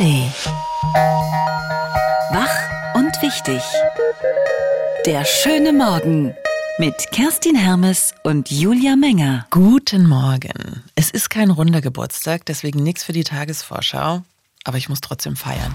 ARD. 0.00 0.32
Wach 2.32 2.94
und 2.94 3.20
wichtig. 3.20 3.62
Der 5.04 5.24
schöne 5.26 5.72
Morgen 5.74 6.34
mit 6.78 6.94
Kerstin 7.12 7.54
Hermes 7.54 8.14
und 8.22 8.50
Julia 8.50 8.96
Menger. 8.96 9.46
Guten 9.50 10.08
Morgen. 10.08 10.84
Es 10.94 11.10
ist 11.10 11.28
kein 11.28 11.50
runder 11.50 11.82
Geburtstag, 11.82 12.46
deswegen 12.46 12.82
nichts 12.82 13.04
für 13.04 13.12
die 13.12 13.24
Tagesvorschau, 13.24 14.22
aber 14.64 14.78
ich 14.78 14.88
muss 14.88 15.02
trotzdem 15.02 15.36
feiern. 15.36 15.72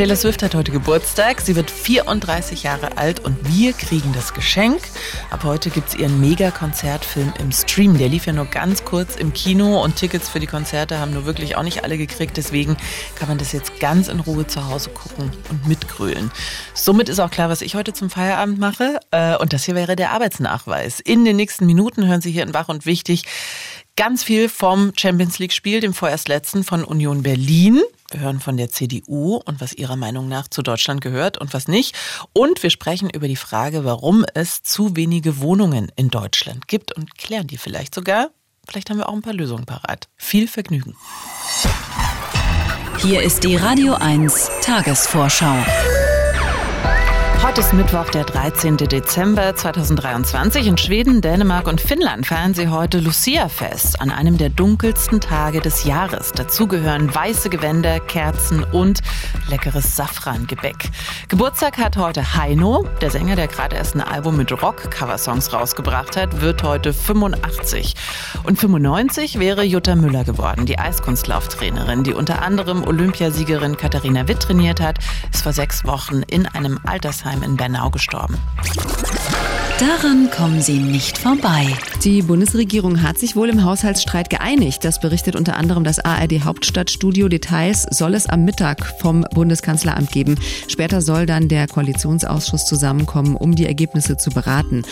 Taylor 0.00 0.16
Swift 0.16 0.42
hat 0.42 0.54
heute 0.54 0.72
Geburtstag. 0.72 1.42
Sie 1.42 1.56
wird 1.56 1.70
34 1.70 2.62
Jahre 2.62 2.96
alt 2.96 3.20
und 3.20 3.36
wir 3.54 3.74
kriegen 3.74 4.14
das 4.14 4.32
Geschenk. 4.32 4.80
Ab 5.28 5.44
heute 5.44 5.68
gibt 5.68 5.88
es 5.88 5.94
ihren 5.94 6.18
Mega-Konzertfilm 6.22 7.34
im 7.38 7.52
Stream. 7.52 7.98
Der 7.98 8.08
lief 8.08 8.24
ja 8.24 8.32
nur 8.32 8.46
ganz 8.46 8.86
kurz 8.86 9.16
im 9.16 9.34
Kino 9.34 9.84
und 9.84 9.96
Tickets 9.96 10.30
für 10.30 10.40
die 10.40 10.46
Konzerte 10.46 10.98
haben 10.98 11.12
nur 11.12 11.26
wirklich 11.26 11.56
auch 11.56 11.62
nicht 11.62 11.84
alle 11.84 11.98
gekriegt. 11.98 12.38
Deswegen 12.38 12.78
kann 13.14 13.28
man 13.28 13.36
das 13.36 13.52
jetzt 13.52 13.78
ganz 13.78 14.08
in 14.08 14.20
Ruhe 14.20 14.46
zu 14.46 14.66
Hause 14.66 14.88
gucken 14.88 15.32
und 15.50 15.68
mitgrölen. 15.68 16.30
Somit 16.72 17.10
ist 17.10 17.18
auch 17.18 17.30
klar, 17.30 17.50
was 17.50 17.60
ich 17.60 17.74
heute 17.74 17.92
zum 17.92 18.08
Feierabend 18.08 18.58
mache. 18.58 19.00
Äh, 19.10 19.36
und 19.36 19.52
das 19.52 19.66
hier 19.66 19.74
wäre 19.74 19.96
der 19.96 20.12
Arbeitsnachweis. 20.12 21.00
In 21.00 21.26
den 21.26 21.36
nächsten 21.36 21.66
Minuten 21.66 22.06
hören 22.06 22.22
Sie 22.22 22.32
hier 22.32 22.44
in 22.44 22.54
Wach 22.54 22.70
und 22.70 22.86
Wichtig 22.86 23.24
ganz 23.96 24.24
viel 24.24 24.48
vom 24.48 24.92
Champions 24.96 25.38
League-Spiel, 25.38 25.80
dem 25.80 25.92
vorerst 25.92 26.28
letzten 26.28 26.64
von 26.64 26.84
Union 26.84 27.22
Berlin. 27.22 27.82
Wir 28.10 28.20
hören 28.20 28.40
von 28.40 28.56
der 28.56 28.70
CDU 28.70 29.36
und 29.36 29.60
was 29.60 29.72
ihrer 29.72 29.96
Meinung 29.96 30.28
nach 30.28 30.48
zu 30.48 30.62
Deutschland 30.62 31.00
gehört 31.00 31.38
und 31.38 31.54
was 31.54 31.68
nicht. 31.68 31.94
Und 32.32 32.62
wir 32.62 32.70
sprechen 32.70 33.08
über 33.08 33.28
die 33.28 33.36
Frage, 33.36 33.84
warum 33.84 34.24
es 34.34 34.62
zu 34.62 34.96
wenige 34.96 35.38
Wohnungen 35.38 35.92
in 35.94 36.08
Deutschland 36.08 36.66
gibt 36.66 36.92
und 36.96 37.16
klären 37.16 37.46
die 37.46 37.58
vielleicht 37.58 37.94
sogar. 37.94 38.30
Vielleicht 38.66 38.90
haben 38.90 38.98
wir 38.98 39.08
auch 39.08 39.14
ein 39.14 39.22
paar 39.22 39.32
Lösungen 39.32 39.64
parat. 39.64 40.08
Viel 40.16 40.48
Vergnügen. 40.48 40.96
Hier 42.98 43.22
ist 43.22 43.44
die 43.44 43.56
Radio 43.56 43.94
1 43.94 44.50
Tagesvorschau. 44.60 45.56
Heute 47.42 47.62
ist 47.62 47.72
Mittwoch, 47.72 48.10
der 48.10 48.24
13. 48.24 48.76
Dezember 48.76 49.56
2023. 49.56 50.66
In 50.66 50.76
Schweden, 50.76 51.22
Dänemark 51.22 51.68
und 51.68 51.80
Finnland 51.80 52.26
feiern 52.26 52.52
sie 52.52 52.68
heute 52.68 53.00
Lucia-Fest, 53.00 53.98
an 53.98 54.10
einem 54.10 54.36
der 54.36 54.50
dunkelsten 54.50 55.22
Tage 55.22 55.60
des 55.60 55.84
Jahres. 55.84 56.32
Dazu 56.32 56.66
gehören 56.66 57.12
weiße 57.12 57.48
Gewänder, 57.48 57.98
Kerzen 57.98 58.62
und 58.62 59.00
leckeres 59.48 59.96
Safrangebäck. 59.96 60.90
Geburtstag 61.28 61.78
hat 61.78 61.96
heute 61.96 62.36
Heino, 62.36 62.84
der 63.00 63.10
Sänger, 63.10 63.36
der 63.36 63.48
gerade 63.48 63.74
erst 63.74 63.94
ein 63.94 64.02
Album 64.02 64.36
mit 64.36 64.52
Rock-Cover-Songs 64.52 65.50
rausgebracht 65.54 66.18
hat, 66.18 66.42
wird 66.42 66.62
heute 66.62 66.92
85. 66.92 67.94
Und 68.44 68.60
95 68.60 69.38
wäre 69.38 69.62
Jutta 69.62 69.96
Müller 69.96 70.24
geworden, 70.24 70.66
die 70.66 70.78
Eiskunstlauftrainerin, 70.78 72.04
die 72.04 72.12
unter 72.12 72.42
anderem 72.42 72.84
Olympiasiegerin 72.84 73.78
Katharina 73.78 74.28
Witt 74.28 74.40
trainiert 74.40 74.80
hat, 74.80 74.98
ist 75.32 75.42
vor 75.42 75.54
sechs 75.54 75.84
Wochen 75.86 76.22
in 76.28 76.46
einem 76.46 76.78
Altersheim 76.84 77.29
Altersheim 77.30 77.42
in 77.42 77.56
Bernau 77.56 77.90
gestorben. 77.90 78.36
Daran 79.78 80.30
kommen 80.30 80.60
Sie 80.60 80.78
nicht 80.78 81.16
vorbei. 81.16 81.66
Die 82.04 82.20
Bundesregierung 82.20 83.02
hat 83.02 83.18
sich 83.18 83.34
wohl 83.34 83.48
im 83.48 83.64
Haushaltsstreit 83.64 84.28
geeinigt. 84.28 84.84
Das 84.84 85.00
berichtet 85.00 85.36
unter 85.36 85.56
anderem 85.56 85.84
das 85.84 85.98
ARD 85.98 86.44
Hauptstadtstudio. 86.44 87.28
Details 87.28 87.86
soll 87.90 88.12
es 88.12 88.26
am 88.26 88.44
Mittag 88.44 88.84
vom 89.00 89.24
Bundeskanzleramt 89.32 90.12
geben. 90.12 90.38
Später 90.68 91.00
soll 91.00 91.24
dann 91.24 91.48
der 91.48 91.66
Koalitionsausschuss 91.66 92.66
zusammenkommen, 92.66 93.36
um 93.36 93.54
die 93.54 93.64
Ergebnisse 93.64 94.18
zu 94.18 94.30
beraten. 94.30 94.82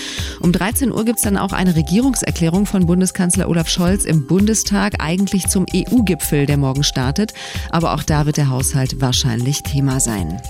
Um 0.41 0.53
13 0.53 0.91
Uhr 0.91 1.05
gibt 1.05 1.19
es 1.19 1.25
dann 1.25 1.37
auch 1.37 1.53
eine 1.53 1.77
Regierungserklärung 1.77 2.65
von 2.65 2.87
Bundeskanzler 2.87 3.51
Olaf 3.51 3.69
Scholz 3.69 4.07
im 4.07 4.27
Bundestag, 4.27 4.95
eigentlich 5.01 5.49
zum 5.49 5.67
EU-Gipfel, 5.75 6.47
der 6.47 6.57
morgen 6.57 6.83
startet. 6.83 7.35
Aber 7.69 7.93
auch 7.93 8.03
da 8.03 8.25
wird 8.25 8.39
der 8.39 8.49
Haushalt 8.49 9.03
wahrscheinlich 9.03 9.63
Thema 9.65 10.01
sein. 10.01 10.41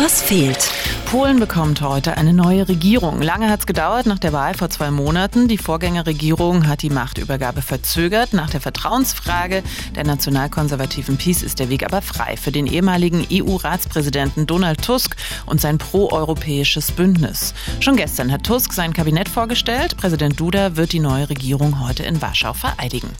Was 0.00 0.22
fehlt? 0.22 0.70
Polen 1.06 1.40
bekommt 1.40 1.80
heute 1.80 2.16
eine 2.16 2.32
neue 2.32 2.68
Regierung. 2.68 3.20
Lange 3.20 3.50
hat 3.50 3.60
es 3.60 3.66
gedauert 3.66 4.06
nach 4.06 4.20
der 4.20 4.32
Wahl 4.32 4.54
vor 4.54 4.70
zwei 4.70 4.92
Monaten. 4.92 5.48
Die 5.48 5.58
Vorgängerregierung 5.58 6.68
hat 6.68 6.82
die 6.82 6.90
Machtübergabe 6.90 7.62
verzögert. 7.62 8.32
Nach 8.32 8.48
der 8.48 8.60
Vertrauensfrage 8.60 9.64
der 9.96 10.04
nationalkonservativen 10.04 11.16
PiS 11.16 11.42
ist 11.42 11.58
der 11.58 11.68
Weg 11.68 11.84
aber 11.84 12.00
frei 12.00 12.36
für 12.36 12.52
den 12.52 12.68
ehemaligen 12.68 13.26
EU-Ratspräsidenten 13.28 14.46
Donald 14.46 14.84
Tusk 14.84 15.16
und 15.46 15.60
sein 15.60 15.78
proeuropäisches 15.78 16.92
Bündnis. 16.92 17.52
Schon 17.80 17.96
gestern 17.96 18.30
hat 18.30 18.44
Tusk 18.44 18.72
sein 18.72 18.92
Kabinett 18.92 19.28
vorgestellt. 19.28 19.96
Präsident 19.96 20.38
Duda 20.38 20.76
wird 20.76 20.92
die 20.92 21.00
neue 21.00 21.28
Regierung 21.28 21.80
heute 21.84 22.04
in 22.04 22.22
Warschau 22.22 22.52
vereidigen. 22.52 23.10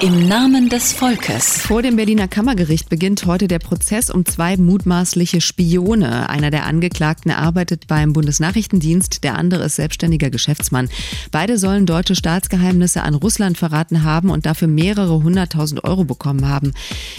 Im 0.00 0.28
Namen 0.28 0.68
des 0.68 0.92
Volkes. 0.92 1.58
Vor 1.62 1.82
dem 1.82 1.96
Berliner 1.96 2.28
Kammergericht 2.28 2.88
beginnt 2.88 3.26
heute 3.26 3.48
der 3.48 3.58
Prozess 3.58 4.10
um 4.10 4.24
zwei 4.24 4.56
mutmaßliche 4.56 5.40
Spione. 5.40 6.28
Einer 6.30 6.50
der 6.50 6.66
Angeklagten 6.66 7.30
arbeitet 7.30 7.86
beim 7.86 8.12
Bundesnachrichtendienst, 8.12 9.24
der 9.24 9.36
andere 9.36 9.64
ist 9.64 9.76
selbstständiger 9.76 10.30
Geschäftsmann. 10.30 10.88
Beide 11.32 11.58
sollen 11.58 11.84
deutsche 11.84 12.14
Staatsgeheimnisse 12.14 13.02
an 13.02 13.14
Russland 13.14 13.58
verraten 13.58 14.04
haben 14.04 14.30
und 14.30 14.46
dafür 14.46 14.68
mehrere 14.68 15.22
hunderttausend 15.22 15.84
Euro 15.84 16.04
bekommen 16.04 16.48
haben. 16.48 16.72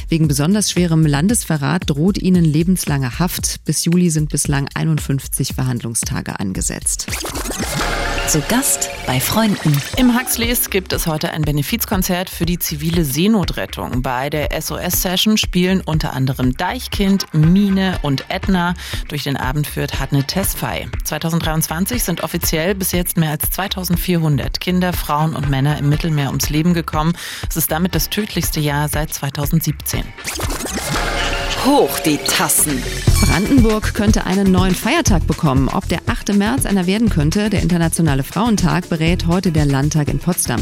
Wegen 0.08 0.28
besonders 0.28 0.72
schwerem 0.72 1.06
Landesverrat 1.06 1.90
droht 1.90 2.18
ihnen 2.18 2.46
lebenslange 2.46 3.20
Haft. 3.20 3.64
Bis 3.66 3.86
Juli 3.86 4.09
sind 4.09 4.30
bislang 4.30 4.68
51 4.74 5.54
Verhandlungstage 5.54 6.40
angesetzt. 6.40 7.08
Zu 8.29 8.41
Gast 8.41 8.91
bei 9.07 9.19
Freunden. 9.19 9.75
Im 9.97 10.16
Huxleys 10.16 10.69
gibt 10.69 10.94
es 10.94 11.07
heute 11.07 11.31
ein 11.31 11.41
Benefizkonzert 11.41 12.29
für 12.29 12.45
die 12.45 12.59
zivile 12.59 13.03
Seenotrettung. 13.03 14.03
Bei 14.03 14.29
der 14.29 14.50
SOS-Session 14.62 15.35
spielen 15.35 15.81
unter 15.81 16.13
anderem 16.13 16.56
Deichkind, 16.56 17.25
Mine 17.34 17.97
und 18.03 18.25
Edna. 18.29 18.75
Durch 19.07 19.23
den 19.23 19.35
Abend 19.35 19.66
führt 19.66 20.00
Hadne 20.00 20.25
Tesfay. 20.25 20.88
2023 21.06 22.03
sind 22.03 22.22
offiziell 22.22 22.75
bis 22.75 22.91
jetzt 22.91 23.17
mehr 23.17 23.31
als 23.31 23.50
2400 23.50 24.59
Kinder, 24.59 24.94
Frauen 24.94 25.35
und 25.35 25.50
Männer 25.50 25.79
im 25.79 25.90
Mittelmeer 25.90 26.28
ums 26.28 26.51
Leben 26.51 26.75
gekommen. 26.75 27.13
Es 27.50 27.57
ist 27.57 27.72
damit 27.72 27.96
das 27.96 28.11
tödlichste 28.11 28.59
Jahr 28.59 28.90
seit 28.90 29.11
2017. 29.11 30.03
Hoch 31.66 32.00
die 32.00 32.18
Tassen. 32.18 32.82
Brandenburg 33.22 33.94
könnte 33.94 34.26
einen 34.26 34.52
neuen 34.52 34.74
Feiertag 34.74 35.28
bekommen. 35.28 35.70
Ob 35.70 35.88
der 35.88 36.00
8. 36.08 36.34
März 36.36 36.66
einer 36.66 36.88
werden 36.88 37.10
könnte, 37.10 37.50
der 37.50 37.62
Internationale 37.62 38.24
Frauentag, 38.24 38.90
berät 38.90 39.28
heute 39.28 39.52
der 39.52 39.66
Landtag 39.66 40.08
in 40.08 40.20
Potsdam. 40.20 40.62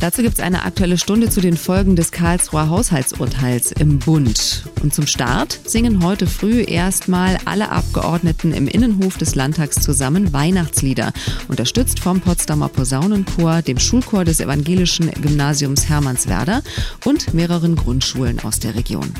Dazu 0.00 0.22
gibt 0.22 0.34
es 0.34 0.40
eine 0.40 0.62
aktuelle 0.62 0.96
Stunde 0.96 1.28
zu 1.28 1.40
den 1.40 1.56
Folgen 1.56 1.96
des 1.96 2.12
Karlsruher 2.12 2.68
Haushaltsurteils 2.68 3.72
im 3.72 3.98
Bund. 3.98 4.64
Und 4.80 4.94
zum 4.94 5.08
Start 5.08 5.58
singen 5.64 6.04
heute 6.04 6.28
früh 6.28 6.62
erstmal 6.62 7.36
alle 7.46 7.72
Abgeordneten 7.72 8.52
im 8.52 8.68
Innenhof 8.68 9.18
des 9.18 9.34
Landtags 9.34 9.80
zusammen 9.80 10.32
Weihnachtslieder, 10.32 11.12
unterstützt 11.48 11.98
vom 11.98 12.20
Potsdamer 12.20 12.68
Posaunenchor, 12.68 13.62
dem 13.62 13.80
Schulchor 13.80 14.24
des 14.24 14.38
evangelischen 14.38 15.10
Gymnasiums 15.20 15.88
Hermannswerder 15.88 16.62
und 17.04 17.34
mehreren 17.34 17.74
Grundschulen 17.74 18.38
aus 18.44 18.60
der 18.60 18.76
Region. 18.76 19.12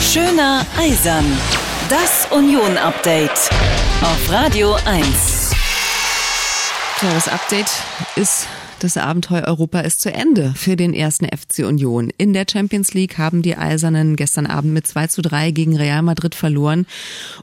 Schöner 0.00 0.66
Eisern. 0.78 1.24
Das 1.88 2.26
Union-Update 2.30 3.50
auf 4.02 4.30
Radio 4.30 4.76
1. 4.84 5.50
Tja, 6.98 7.08
das 7.14 7.28
Update 7.28 7.70
ist 8.16 8.46
das 8.82 8.96
Abenteuer 8.96 9.44
Europa 9.46 9.80
ist 9.80 10.00
zu 10.00 10.12
Ende 10.12 10.52
für 10.56 10.74
den 10.74 10.94
ersten 10.94 11.26
FC 11.26 11.66
Union. 11.66 12.10
In 12.16 12.32
der 12.32 12.46
Champions 12.50 12.94
League 12.94 13.18
haben 13.18 13.42
die 13.42 13.56
Eisernen 13.56 14.16
gestern 14.16 14.46
Abend 14.46 14.72
mit 14.72 14.86
2 14.86 15.08
zu 15.08 15.22
3 15.22 15.50
gegen 15.50 15.76
Real 15.76 16.02
Madrid 16.02 16.34
verloren. 16.34 16.86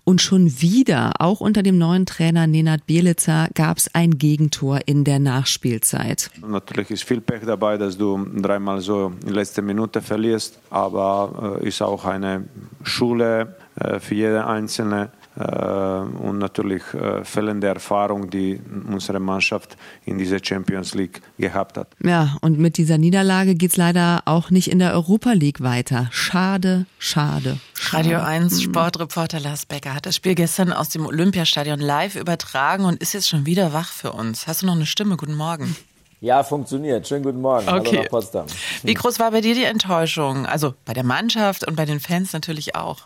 Und 0.04 0.22
schon 0.22 0.62
wieder, 0.62 1.14
auch 1.20 1.40
unter 1.40 1.64
dem 1.64 1.78
neuen 1.78 2.06
Trainer 2.06 2.48
Nenad 2.48 2.86
Bielica, 2.88 3.48
gab 3.54 3.78
es 3.78 3.94
ein 3.94 4.18
Gegentor 4.18 4.80
in 4.86 5.04
der 5.04 5.20
Nachspielzeit. 5.20 6.32
Natürlich 6.46 6.92
ist 6.92 7.04
viel 7.04 7.22
Pech 7.22 7.42
dabei, 7.46 7.78
dass 7.78 7.98
du 7.98 8.26
dreimal 8.36 8.82
so 8.82 9.14
in 9.26 9.34
letzter 9.34 9.62
Minute 9.62 10.02
verlierst, 10.02 10.60
aber 10.70 11.60
äh, 11.62 11.68
ist 11.68 11.82
auch 11.82 12.06
eine 12.06 12.46
Schule 12.84 13.56
äh, 13.80 14.00
für 14.00 14.16
jede 14.16 14.48
Einzelne 14.48 15.12
äh, 15.14 15.17
und 15.38 16.40
natürlich 16.40 16.82
äh, 16.94 17.24
fehlende 17.24 17.68
Erfahrung, 17.68 18.30
die 18.30 18.60
unsere 18.90 19.20
Mannschaft 19.20 19.78
in 20.06 20.18
dieser 20.18 20.40
Champions 20.44 20.96
League 20.96 21.22
gehabt 21.38 21.78
hat. 21.78 21.90
Ja, 22.04 22.38
und 22.42 22.58
mit 22.58 22.78
dieser 22.78 22.98
Niederlage 22.98 23.54
geht 23.54 23.72
es 23.72 23.78
leider 23.78 24.24
auch 24.26 24.50
nicht 24.50 24.72
in 24.72 24.80
der 24.80 24.94
Europa 24.94 25.34
League 25.34 25.62
weiter. 25.62 26.08
Schade, 26.12 26.88
schade. 26.98 27.60
schade. 27.76 27.98
Radio 27.98 28.20
1 28.20 28.64
Sportreporter 28.64 29.40
Lars 29.40 29.68
Becker 29.68 29.94
hat 29.94 30.08
das 30.08 30.16
Spiel 30.16 30.34
gestern 30.34 30.74
aus 30.74 30.90
dem 30.90 31.06
Olympiastadion 31.06 31.80
live 31.80 32.16
übertragen 32.16 32.86
und 32.86 33.00
ist 33.02 33.14
jetzt 33.14 33.30
schon 33.30 33.46
wieder 33.46 33.74
wach 33.74 33.92
für 33.92 34.14
uns. 34.14 34.48
Hast 34.48 34.64
du 34.64 34.66
noch 34.66 34.76
eine 34.76 34.88
Stimme? 34.88 35.18
Guten 35.18 35.36
Morgen. 35.36 35.76
Ja, 36.20 36.42
funktioniert. 36.42 37.08
Schönen 37.08 37.24
guten 37.24 37.42
Morgen. 37.42 37.70
Okay. 37.70 37.90
Hallo 37.90 38.02
nach 38.02 38.10
Potsdam. 38.10 38.46
Wie 38.82 38.96
groß 38.96 39.20
war 39.20 39.30
bei 39.30 39.42
dir 39.42 39.54
die 39.54 39.66
Enttäuschung? 39.66 40.48
Also 40.48 40.74
bei 40.84 40.94
der 40.94 41.04
Mannschaft 41.04 41.68
und 41.68 41.76
bei 41.76 41.86
den 41.86 42.00
Fans 42.00 42.34
natürlich 42.34 42.76
auch. 42.76 43.06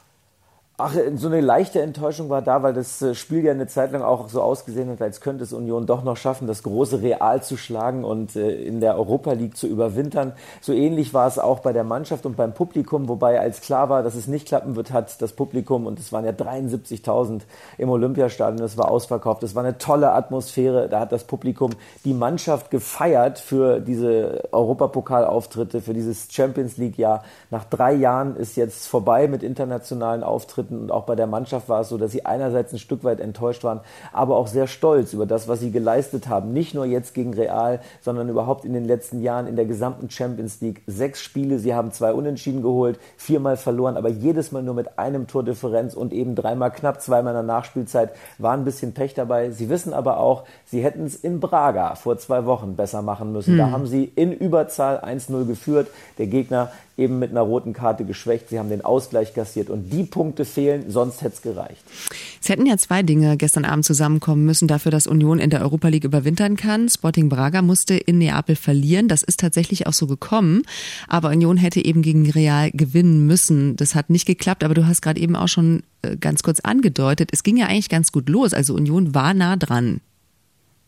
Ach, 0.83 0.95
so 1.15 1.27
eine 1.27 1.41
leichte 1.41 1.79
Enttäuschung 1.79 2.29
war 2.29 2.41
da, 2.41 2.63
weil 2.63 2.73
das 2.73 3.03
äh, 3.03 3.13
Spiel 3.13 3.43
ja 3.43 3.51
eine 3.51 3.67
Zeit 3.67 3.91
lang 3.91 4.01
auch 4.01 4.29
so 4.29 4.41
ausgesehen 4.41 4.89
hat, 4.89 4.99
als 4.99 5.21
könnte 5.21 5.43
es 5.43 5.53
Union 5.53 5.85
doch 5.85 6.03
noch 6.03 6.17
schaffen, 6.17 6.47
das 6.47 6.63
große 6.63 7.03
Real 7.03 7.43
zu 7.43 7.55
schlagen 7.55 8.03
und 8.03 8.35
äh, 8.35 8.49
in 8.49 8.79
der 8.79 8.97
Europa 8.97 9.33
League 9.33 9.55
zu 9.55 9.67
überwintern. 9.67 10.33
So 10.59 10.73
ähnlich 10.73 11.13
war 11.13 11.27
es 11.27 11.37
auch 11.37 11.59
bei 11.59 11.71
der 11.71 11.83
Mannschaft 11.83 12.25
und 12.25 12.35
beim 12.35 12.55
Publikum, 12.55 13.09
wobei 13.09 13.39
als 13.39 13.61
klar 13.61 13.89
war, 13.89 14.01
dass 14.01 14.15
es 14.15 14.25
nicht 14.25 14.47
klappen 14.47 14.75
wird, 14.75 14.91
hat 14.91 15.21
das 15.21 15.33
Publikum, 15.33 15.85
und 15.85 15.99
es 15.99 16.11
waren 16.11 16.25
ja 16.25 16.31
73.000 16.31 17.41
im 17.77 17.89
Olympiastadion, 17.91 18.57
das 18.57 18.75
war 18.75 18.89
ausverkauft, 18.89 19.43
es 19.43 19.53
war 19.53 19.63
eine 19.63 19.77
tolle 19.77 20.13
Atmosphäre, 20.13 20.89
da 20.89 21.01
hat 21.01 21.11
das 21.11 21.25
Publikum 21.25 21.73
die 22.05 22.15
Mannschaft 22.15 22.71
gefeiert 22.71 23.37
für 23.37 23.81
diese 23.81 24.45
Europapokalauftritte, 24.51 25.79
für 25.79 25.93
dieses 25.93 26.27
Champions 26.31 26.77
League-Jahr. 26.77 27.23
Nach 27.51 27.65
drei 27.65 27.93
Jahren 27.93 28.35
ist 28.35 28.55
jetzt 28.55 28.87
vorbei 28.87 29.27
mit 29.27 29.43
internationalen 29.43 30.23
Auftritten 30.23 30.70
Auftritten 30.71 30.79
und 30.79 30.91
auch 30.91 31.05
bei 31.05 31.15
der 31.15 31.27
Mannschaft 31.27 31.69
war 31.69 31.81
es 31.81 31.89
so, 31.89 31.97
dass 31.97 32.11
sie 32.11 32.25
einerseits 32.25 32.73
ein 32.73 32.79
Stück 32.79 33.03
weit 33.03 33.19
enttäuscht 33.19 33.63
waren, 33.63 33.81
aber 34.11 34.37
auch 34.37 34.47
sehr 34.47 34.67
stolz 34.67 35.13
über 35.13 35.25
das, 35.25 35.47
was 35.47 35.59
sie 35.59 35.71
geleistet 35.71 36.27
haben. 36.27 36.53
Nicht 36.53 36.73
nur 36.73 36.85
jetzt 36.85 37.13
gegen 37.13 37.33
Real, 37.33 37.79
sondern 38.01 38.29
überhaupt 38.29 38.65
in 38.65 38.73
den 38.73 38.85
letzten 38.85 39.21
Jahren 39.21 39.47
in 39.47 39.55
der 39.55 39.65
gesamten 39.65 40.09
Champions 40.09 40.61
League. 40.61 40.81
Sechs 40.87 41.21
Spiele, 41.21 41.59
sie 41.59 41.73
haben 41.73 41.91
zwei 41.91 42.13
Unentschieden 42.13 42.61
geholt, 42.61 42.99
viermal 43.17 43.57
verloren, 43.57 43.97
aber 43.97 44.09
jedes 44.09 44.51
Mal 44.51 44.63
nur 44.63 44.73
mit 44.73 44.97
einem 44.97 45.27
Tordifferenz 45.27 45.93
und 45.93 46.13
eben 46.13 46.35
dreimal 46.35 46.71
knapp, 46.71 47.01
zweimal 47.01 47.33
in 47.33 47.47
der 47.47 47.55
Nachspielzeit. 47.55 48.11
War 48.37 48.53
ein 48.53 48.63
bisschen 48.63 48.93
Pech 48.93 49.13
dabei. 49.13 49.51
Sie 49.51 49.69
wissen 49.69 49.93
aber 49.93 50.17
auch, 50.17 50.43
sie 50.65 50.83
hätten 50.83 51.05
es 51.05 51.15
in 51.15 51.39
Braga 51.39 51.95
vor 51.95 52.17
zwei 52.17 52.45
Wochen 52.45 52.75
besser 52.75 53.01
machen 53.01 53.31
müssen. 53.31 53.51
Hm. 53.51 53.57
Da 53.57 53.71
haben 53.71 53.87
sie 53.87 54.11
in 54.15 54.31
Überzahl 54.31 54.99
1-0 54.99 55.45
geführt. 55.45 55.87
Der 56.17 56.27
Gegner 56.27 56.69
eben 57.01 57.19
mit 57.19 57.31
einer 57.31 57.41
roten 57.41 57.73
Karte 57.73 58.05
geschwächt. 58.05 58.49
Sie 58.49 58.59
haben 58.59 58.69
den 58.69 58.85
Ausgleich 58.85 59.33
kassiert 59.33 59.69
und 59.69 59.91
die 59.91 60.03
Punkte 60.03 60.45
fehlen, 60.45 60.85
sonst 60.89 61.21
hätte 61.21 61.35
es 61.35 61.41
gereicht. 61.41 61.83
Es 62.41 62.49
hätten 62.49 62.65
ja 62.65 62.77
zwei 62.77 63.03
Dinge 63.03 63.37
gestern 63.37 63.65
Abend 63.65 63.85
zusammenkommen 63.85 64.45
müssen 64.45 64.67
dafür, 64.67 64.91
dass 64.91 65.07
Union 65.07 65.39
in 65.39 65.49
der 65.49 65.61
Europa 65.61 65.87
League 65.87 66.03
überwintern 66.03 66.55
kann. 66.55 66.89
Sporting 66.89 67.29
Braga 67.29 67.61
musste 67.61 67.95
in 67.95 68.19
Neapel 68.19 68.55
verlieren. 68.55 69.07
Das 69.07 69.23
ist 69.23 69.39
tatsächlich 69.39 69.87
auch 69.87 69.93
so 69.93 70.07
gekommen. 70.07 70.63
Aber 71.07 71.29
Union 71.29 71.57
hätte 71.57 71.83
eben 71.83 72.01
gegen 72.01 72.29
Real 72.29 72.71
gewinnen 72.71 73.25
müssen. 73.25 73.75
Das 73.75 73.95
hat 73.95 74.09
nicht 74.09 74.25
geklappt. 74.25 74.63
Aber 74.63 74.73
du 74.73 74.87
hast 74.87 75.01
gerade 75.01 75.19
eben 75.19 75.35
auch 75.35 75.47
schon 75.47 75.83
äh, 76.01 76.17
ganz 76.17 76.43
kurz 76.43 76.59
angedeutet, 76.61 77.29
es 77.31 77.43
ging 77.43 77.57
ja 77.57 77.67
eigentlich 77.67 77.89
ganz 77.89 78.11
gut 78.11 78.29
los. 78.29 78.53
Also 78.53 78.73
Union 78.73 79.13
war 79.13 79.33
nah 79.33 79.55
dran. 79.55 80.01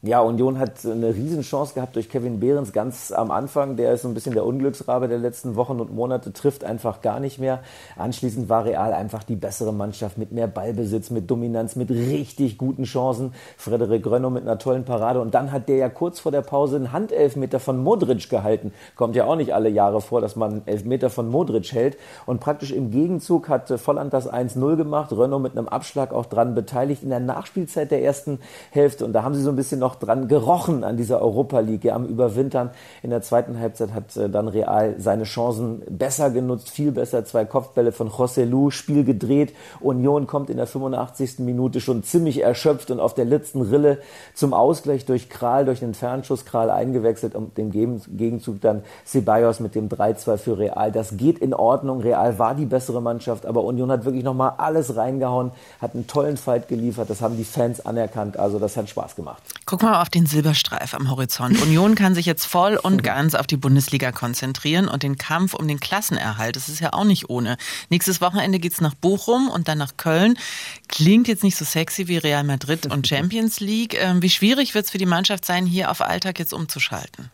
Ja, 0.06 0.20
Union 0.20 0.60
hat 0.60 0.86
eine 0.86 1.16
Riesenchance 1.16 1.76
gehabt 1.76 1.96
durch 1.96 2.10
Kevin 2.10 2.42
Behrens 2.42 2.74
ganz 2.74 3.14
am 3.14 3.32
Anfang. 3.32 3.78
Der 3.78 3.94
ist 3.94 4.02
so 4.02 4.10
ein 4.10 4.14
bisschen 4.14 4.34
der 4.34 4.46
Unglücksrabe 4.46 5.08
der 5.08 5.18
letzten 5.18 5.56
Wochen 5.56 5.80
und 5.80 5.96
Monate, 5.96 6.34
trifft 6.34 6.66
einfach 6.66 7.00
gar 7.00 7.22
nicht 7.22 7.40
mehr. 7.40 7.62
Anschließend 7.96 8.50
war 8.50 8.66
Real 8.66 8.92
einfach 8.92 9.24
die 9.24 9.38
bessere 9.38 9.72
Mannschaft 9.72 10.18
mit 10.18 10.34
mehr 10.34 10.48
Ballbesitz, 10.48 11.10
mit 11.10 11.32
Dominanz, 11.32 11.78
mit 11.78 11.90
richtig 11.90 12.58
guten 12.58 12.84
Chancen. 12.84 13.34
Frederik 13.56 14.06
Rönno 14.06 14.30
mit 14.30 14.44
einer 14.44 14.58
tollen 14.58 14.84
Parade. 14.84 15.22
Und 15.22 15.36
dann 15.36 15.54
hat 15.54 15.70
der 15.70 15.78
ja 15.78 15.88
kurz 15.88 16.20
vor 16.20 16.34
der 16.34 16.42
Pause 16.42 16.76
einen 16.76 16.92
Handelfmeter 16.92 17.62
von 17.62 17.82
Modric 17.82 18.30
gehalten. 18.30 18.74
Kommt 18.98 19.16
ja 19.16 19.24
auch 19.24 19.38
nicht 19.38 19.54
alle 19.54 19.70
Jahre 19.70 20.02
vor, 20.02 20.20
dass 20.20 20.36
man 20.36 20.52
einen 20.52 20.62
Elfmeter 20.68 21.10
von 21.12 21.30
Modric 21.30 21.72
hält. 21.72 21.96
Und 22.26 22.42
praktisch 22.42 22.74
im 22.74 22.92
Gegenzug 22.92 23.48
hat 23.48 23.70
Volland 23.80 24.12
das 24.12 24.30
1-0 24.30 24.76
gemacht. 24.76 25.14
Rönno 25.14 25.40
mit 25.40 25.58
einem 25.58 25.70
Abschlag 25.70 26.12
auch 26.12 26.26
dran 26.26 26.56
beteiligt 26.56 27.04
in 27.04 27.10
der 27.10 27.22
Nachspielzeit 27.22 27.90
der 27.90 28.04
ersten 28.04 28.40
Hälfte. 28.70 29.06
Und 29.06 29.14
da 29.14 29.24
haben 29.24 29.34
sie 29.34 29.42
so 29.42 29.50
ein 29.50 29.56
bisschen 29.56 29.80
noch 29.80 29.93
noch 29.94 30.00
dran 30.00 30.28
gerochen 30.28 30.84
an 30.84 30.98
dieser 30.98 31.22
Europa 31.22 31.60
League 31.60 31.84
ja, 31.84 31.96
am 31.96 32.06
Überwintern. 32.06 32.72
In 33.02 33.10
der 33.10 33.22
zweiten 33.22 33.60
Halbzeit 33.60 33.94
hat 33.94 34.16
äh, 34.18 34.30
dann 34.30 34.48
Real 34.48 34.96
seine 34.98 35.24
Chancen 35.24 35.84
besser 35.90 36.30
genutzt, 36.30 36.70
viel 36.70 36.92
besser. 36.92 37.26
Zwei 37.26 37.46
Kopfbälle 37.46 37.92
von 37.92 38.10
José 38.10 38.46
Lu, 38.46 38.72
Spiel 38.72 39.04
gedreht. 39.04 39.54
Union 39.80 40.28
kommt 40.28 40.50
in 40.50 40.58
der 40.58 40.68
85. 40.68 41.40
Minute 41.40 41.80
schon 41.80 42.04
ziemlich 42.04 42.42
erschöpft 42.42 42.92
und 42.92 43.00
auf 43.00 43.14
der 43.14 43.26
letzten 43.26 43.62
Rille 43.62 44.00
zum 44.34 44.54
Ausgleich 44.54 45.06
durch 45.06 45.30
Kral, 45.30 45.66
durch 45.66 45.80
den 45.80 45.94
Fernschuss 45.94 46.46
Kral 46.46 46.70
eingewechselt 46.70 47.36
und 47.36 47.58
dem 47.58 47.72
Gegenzug 47.72 48.62
dann 48.62 48.84
Ceballos 49.06 49.60
mit 49.60 49.76
dem 49.76 49.90
3-2 49.90 50.38
für 50.38 50.58
Real. 50.58 50.92
Das 50.92 51.18
geht 51.18 51.40
in 51.40 51.54
Ordnung. 51.54 52.02
Real 52.02 52.40
war 52.40 52.56
die 52.56 52.66
bessere 52.66 53.02
Mannschaft, 53.02 53.46
aber 53.46 53.64
Union 53.64 53.92
hat 53.92 54.06
wirklich 54.06 54.24
nochmal 54.24 54.54
alles 54.58 54.96
reingehauen, 54.96 55.52
hat 55.82 55.94
einen 55.94 56.08
tollen 56.08 56.38
Fight 56.38 56.68
geliefert. 56.68 57.10
Das 57.10 57.22
haben 57.22 57.38
die 57.38 57.44
Fans 57.44 57.86
anerkannt. 57.86 58.38
Also 58.38 58.60
das 58.60 58.76
hat 58.76 58.90
Spaß 58.90 59.16
gemacht. 59.16 59.44
Guck 59.66 59.83
mal 59.84 60.02
auf 60.02 60.10
den 60.10 60.26
Silberstreif 60.26 60.94
am 60.94 61.12
Horizont. 61.12 61.62
Union 61.62 61.96
kann 61.96 62.16
sich 62.16 62.26
jetzt 62.26 62.46
voll 62.46 62.78
und 62.78 63.04
ganz 63.04 63.36
auf 63.36 63.46
die 63.46 63.58
Bundesliga 63.58 64.12
konzentrieren 64.12 64.88
und 64.88 65.04
den 65.04 65.18
Kampf 65.18 65.54
um 65.54 65.68
den 65.68 65.80
Klassenerhalt. 65.80 66.56
Das 66.56 66.70
ist 66.70 66.80
ja 66.80 66.94
auch 66.94 67.04
nicht 67.04 67.30
ohne. 67.30 67.58
Nächstes 67.90 68.22
Wochenende 68.22 68.60
geht's 68.60 68.82
nach 68.82 68.96
Bochum 68.96 69.50
und 69.50 69.68
dann 69.68 69.78
nach 69.78 69.98
Köln. 69.98 70.40
Klingt 70.88 71.28
jetzt 71.28 71.44
nicht 71.44 71.58
so 71.58 71.66
sexy 71.66 72.08
wie 72.08 72.18
Real 72.18 72.44
Madrid 72.44 72.86
und 72.88 73.08
Champions 73.10 73.60
League. 73.60 73.96
Ähm, 74.02 74.22
wie 74.22 74.30
schwierig 74.30 74.74
wird's 74.74 74.92
für 74.92 74.98
die 74.98 75.06
Mannschaft 75.06 75.46
sein, 75.46 75.66
hier 75.66 75.92
auf 75.92 76.02
Alltag 76.02 76.40
jetzt 76.40 76.54
umzuschalten? 76.54 77.30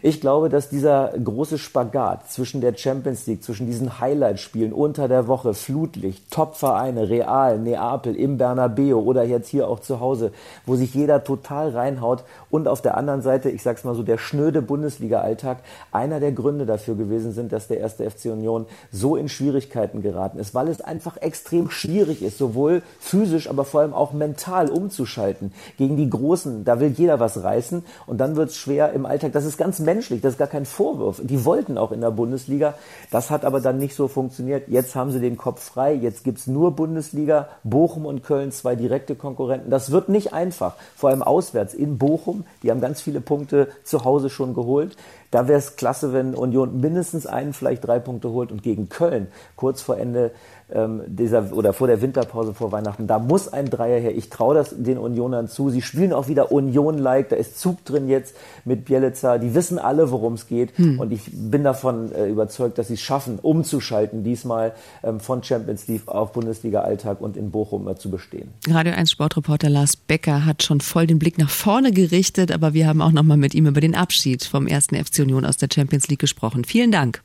Ich 0.00 0.20
glaube, 0.22 0.48
dass 0.48 0.70
dieser 0.70 1.12
große 1.22 1.58
Spagat 1.58 2.30
zwischen 2.30 2.62
der 2.62 2.74
Champions 2.74 3.26
League, 3.26 3.44
zwischen 3.44 3.66
diesen 3.66 4.00
Highlight-Spielen 4.00 4.72
unter 4.72 5.06
der 5.06 5.26
Woche, 5.26 5.52
Flutlicht, 5.52 6.30
Top-Vereine, 6.30 7.10
Real, 7.10 7.58
Neapel, 7.58 8.16
im 8.16 8.38
Bernabeu 8.38 8.96
oder 8.96 9.24
jetzt 9.24 9.48
hier 9.48 9.68
auch 9.68 9.80
zu 9.80 10.00
Hause, 10.00 10.32
wo 10.64 10.76
sich 10.76 10.94
jeder 10.94 11.24
total 11.24 11.70
reinhaut 11.70 12.24
und 12.50 12.68
auf 12.68 12.80
der 12.80 12.96
anderen 12.96 13.20
Seite, 13.20 13.50
ich 13.50 13.62
sag's 13.62 13.84
mal 13.84 13.94
so, 13.94 14.02
der 14.02 14.16
schnöde 14.16 14.62
Bundesliga-Alltag 14.62 15.58
einer 15.90 16.20
der 16.20 16.32
Gründe 16.32 16.64
dafür 16.64 16.94
gewesen 16.94 17.32
sind, 17.32 17.52
dass 17.52 17.68
der 17.68 17.80
erste 17.80 18.08
FC 18.10 18.26
Union 18.26 18.66
so 18.90 19.16
in 19.16 19.28
Schwierigkeiten 19.28 20.00
geraten 20.00 20.38
ist, 20.38 20.54
weil 20.54 20.68
es 20.68 20.80
einfach 20.80 21.18
extrem 21.18 21.68
schwierig 21.68 22.22
ist, 22.22 22.38
sowohl 22.38 22.82
physisch, 22.98 23.50
aber 23.50 23.64
vor 23.64 23.82
allem 23.82 23.92
auch 23.92 24.12
mental 24.12 24.70
umzuschalten. 24.70 25.52
Gegen 25.76 25.98
die 25.98 26.08
Großen, 26.08 26.64
da 26.64 26.80
will 26.80 26.94
jeder 26.96 27.20
was 27.20 27.42
reißen 27.42 27.84
und 28.06 28.18
dann 28.18 28.36
wird's 28.36 28.56
schwer 28.56 28.92
im 28.92 29.04
Alltag. 29.04 29.32
Das 29.32 29.44
ist 29.44 29.58
ganz 29.58 29.81
menschlich, 29.82 30.20
das 30.20 30.34
ist 30.34 30.38
gar 30.38 30.48
kein 30.48 30.64
Vorwurf. 30.64 31.20
Die 31.22 31.44
wollten 31.44 31.78
auch 31.78 31.92
in 31.92 32.00
der 32.00 32.10
Bundesliga. 32.10 32.74
Das 33.10 33.30
hat 33.30 33.44
aber 33.44 33.60
dann 33.60 33.78
nicht 33.78 33.94
so 33.94 34.08
funktioniert. 34.08 34.68
Jetzt 34.68 34.94
haben 34.94 35.10
sie 35.10 35.20
den 35.20 35.36
Kopf 35.36 35.62
frei. 35.62 35.94
Jetzt 35.94 36.24
gibt's 36.24 36.46
nur 36.46 36.72
Bundesliga. 36.72 37.48
Bochum 37.64 38.06
und 38.06 38.22
Köln, 38.22 38.52
zwei 38.52 38.76
direkte 38.76 39.14
Konkurrenten. 39.14 39.70
Das 39.70 39.90
wird 39.90 40.08
nicht 40.08 40.32
einfach. 40.32 40.74
Vor 40.96 41.10
allem 41.10 41.22
auswärts 41.22 41.74
in 41.74 41.98
Bochum. 41.98 42.44
Die 42.62 42.70
haben 42.70 42.80
ganz 42.80 43.00
viele 43.00 43.20
Punkte 43.20 43.68
zu 43.84 44.04
Hause 44.04 44.30
schon 44.30 44.54
geholt. 44.54 44.96
Da 45.32 45.48
wäre 45.48 45.58
es 45.58 45.76
klasse, 45.76 46.12
wenn 46.12 46.34
Union 46.34 46.80
mindestens 46.80 47.26
einen, 47.26 47.54
vielleicht 47.54 47.84
drei 47.84 47.98
Punkte 47.98 48.30
holt 48.30 48.52
und 48.52 48.62
gegen 48.62 48.90
Köln 48.90 49.28
kurz 49.56 49.80
vor 49.80 49.96
Ende 49.96 50.30
ähm, 50.74 51.02
dieser 51.06 51.52
oder 51.52 51.72
vor 51.72 51.86
der 51.86 52.00
Winterpause 52.00 52.54
vor 52.54 52.70
Weihnachten. 52.72 53.06
Da 53.06 53.18
muss 53.18 53.52
ein 53.52 53.66
Dreier 53.66 53.98
her. 53.98 54.16
Ich 54.16 54.30
traue 54.30 54.54
das 54.54 54.74
den 54.76 54.98
Unionern 54.98 55.48
zu. 55.48 55.70
Sie 55.70 55.82
spielen 55.82 56.12
auch 56.12 56.28
wieder 56.28 56.52
Union-like. 56.52 57.30
Da 57.30 57.36
ist 57.36 57.58
Zug 57.58 57.84
drin 57.84 58.08
jetzt 58.08 58.34
mit 58.64 58.84
Bielica. 58.84 59.38
Die 59.38 59.54
wissen 59.54 59.78
alle, 59.78 60.10
worum 60.10 60.34
es 60.34 60.46
geht. 60.46 60.76
Hm. 60.76 61.00
Und 61.00 61.12
ich 61.12 61.30
bin 61.32 61.64
davon 61.64 62.12
äh, 62.12 62.28
überzeugt, 62.28 62.78
dass 62.78 62.88
sie 62.88 62.94
es 62.94 63.00
schaffen, 63.00 63.38
umzuschalten, 63.40 64.24
diesmal 64.24 64.72
ähm, 65.02 65.20
von 65.20 65.42
Champions 65.42 65.88
League 65.88 66.08
auf 66.08 66.32
Bundesliga-Alltag 66.32 67.20
und 67.20 67.36
in 67.36 67.50
Bochum 67.50 67.88
äh, 67.88 67.96
zu 67.96 68.10
bestehen. 68.10 68.48
Radio 68.68 68.92
1 68.92 69.10
Sportreporter 69.10 69.68
Lars 69.68 69.96
Becker 69.96 70.44
hat 70.44 70.62
schon 70.62 70.80
voll 70.80 71.06
den 71.06 71.18
Blick 71.18 71.38
nach 71.38 71.50
vorne 71.50 71.92
gerichtet, 71.92 72.52
aber 72.52 72.74
wir 72.74 72.86
haben 72.86 73.00
auch 73.00 73.12
noch 73.12 73.22
mal 73.22 73.36
mit 73.36 73.54
ihm 73.54 73.66
über 73.66 73.80
den 73.80 73.94
Abschied 73.94 74.44
vom 74.44 74.66
ersten 74.66 74.96
FC 74.96 75.21
Union 75.22 75.44
aus 75.44 75.56
der 75.56 75.68
Champions 75.72 76.08
League 76.08 76.18
gesprochen. 76.18 76.64
Vielen 76.64 76.92
Dank. 76.92 77.22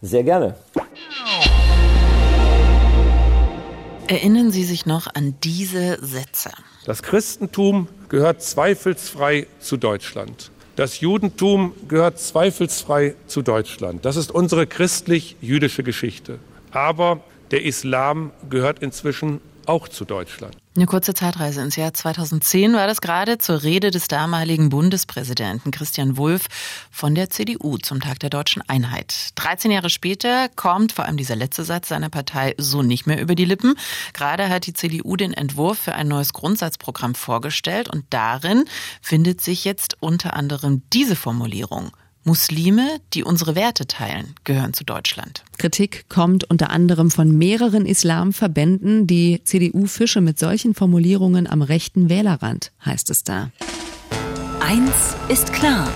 Sehr 0.00 0.24
gerne. 0.24 0.56
Erinnern 4.06 4.50
Sie 4.50 4.64
sich 4.64 4.86
noch 4.86 5.06
an 5.14 5.34
diese 5.44 5.98
Sätze? 6.04 6.50
Das 6.86 7.02
Christentum 7.02 7.88
gehört 8.08 8.42
zweifelsfrei 8.42 9.46
zu 9.60 9.76
Deutschland. 9.76 10.50
Das 10.76 11.00
Judentum 11.00 11.72
gehört 11.88 12.18
zweifelsfrei 12.18 13.16
zu 13.26 13.42
Deutschland. 13.42 14.04
Das 14.04 14.16
ist 14.16 14.30
unsere 14.30 14.66
christlich-jüdische 14.66 15.82
Geschichte. 15.82 16.38
Aber 16.70 17.20
der 17.50 17.64
Islam 17.64 18.30
gehört 18.48 18.78
inzwischen 18.78 19.40
auch 19.66 19.88
zu 19.88 20.04
Deutschland. 20.04 20.56
Eine 20.78 20.86
kurze 20.86 21.12
Zeitreise 21.12 21.60
ins 21.60 21.74
Jahr 21.74 21.92
2010 21.92 22.72
war 22.72 22.86
das 22.86 23.00
gerade 23.00 23.38
zur 23.38 23.64
Rede 23.64 23.90
des 23.90 24.06
damaligen 24.06 24.68
Bundespräsidenten 24.68 25.72
Christian 25.72 26.16
Wulff 26.16 26.46
von 26.92 27.16
der 27.16 27.30
CDU 27.30 27.78
zum 27.78 28.00
Tag 28.00 28.20
der 28.20 28.30
deutschen 28.30 28.62
Einheit. 28.68 29.30
13 29.34 29.72
Jahre 29.72 29.90
später 29.90 30.48
kommt 30.54 30.92
vor 30.92 31.04
allem 31.04 31.16
dieser 31.16 31.34
letzte 31.34 31.64
Satz 31.64 31.88
seiner 31.88 32.10
Partei 32.10 32.54
so 32.58 32.82
nicht 32.82 33.08
mehr 33.08 33.20
über 33.20 33.34
die 33.34 33.44
Lippen. 33.44 33.74
Gerade 34.12 34.50
hat 34.50 34.68
die 34.68 34.72
CDU 34.72 35.16
den 35.16 35.32
Entwurf 35.32 35.80
für 35.80 35.96
ein 35.96 36.06
neues 36.06 36.32
Grundsatzprogramm 36.32 37.16
vorgestellt 37.16 37.88
und 37.88 38.04
darin 38.10 38.64
findet 39.02 39.40
sich 39.40 39.64
jetzt 39.64 39.96
unter 39.98 40.34
anderem 40.34 40.82
diese 40.92 41.16
Formulierung. 41.16 41.90
Muslime, 42.24 43.00
die 43.14 43.24
unsere 43.24 43.54
Werte 43.54 43.86
teilen, 43.86 44.34
gehören 44.44 44.74
zu 44.74 44.84
Deutschland. 44.84 45.44
Kritik 45.56 46.08
kommt 46.08 46.44
unter 46.44 46.70
anderem 46.70 47.10
von 47.10 47.36
mehreren 47.36 47.86
Islamverbänden. 47.86 49.06
Die 49.06 49.42
CDU 49.44 49.86
fische 49.86 50.20
mit 50.20 50.38
solchen 50.38 50.74
Formulierungen 50.74 51.46
am 51.46 51.62
rechten 51.62 52.08
Wählerrand, 52.08 52.72
heißt 52.84 53.10
es 53.10 53.24
da. 53.24 53.50
Eins 54.60 55.16
ist 55.28 55.52
klar. 55.52 55.90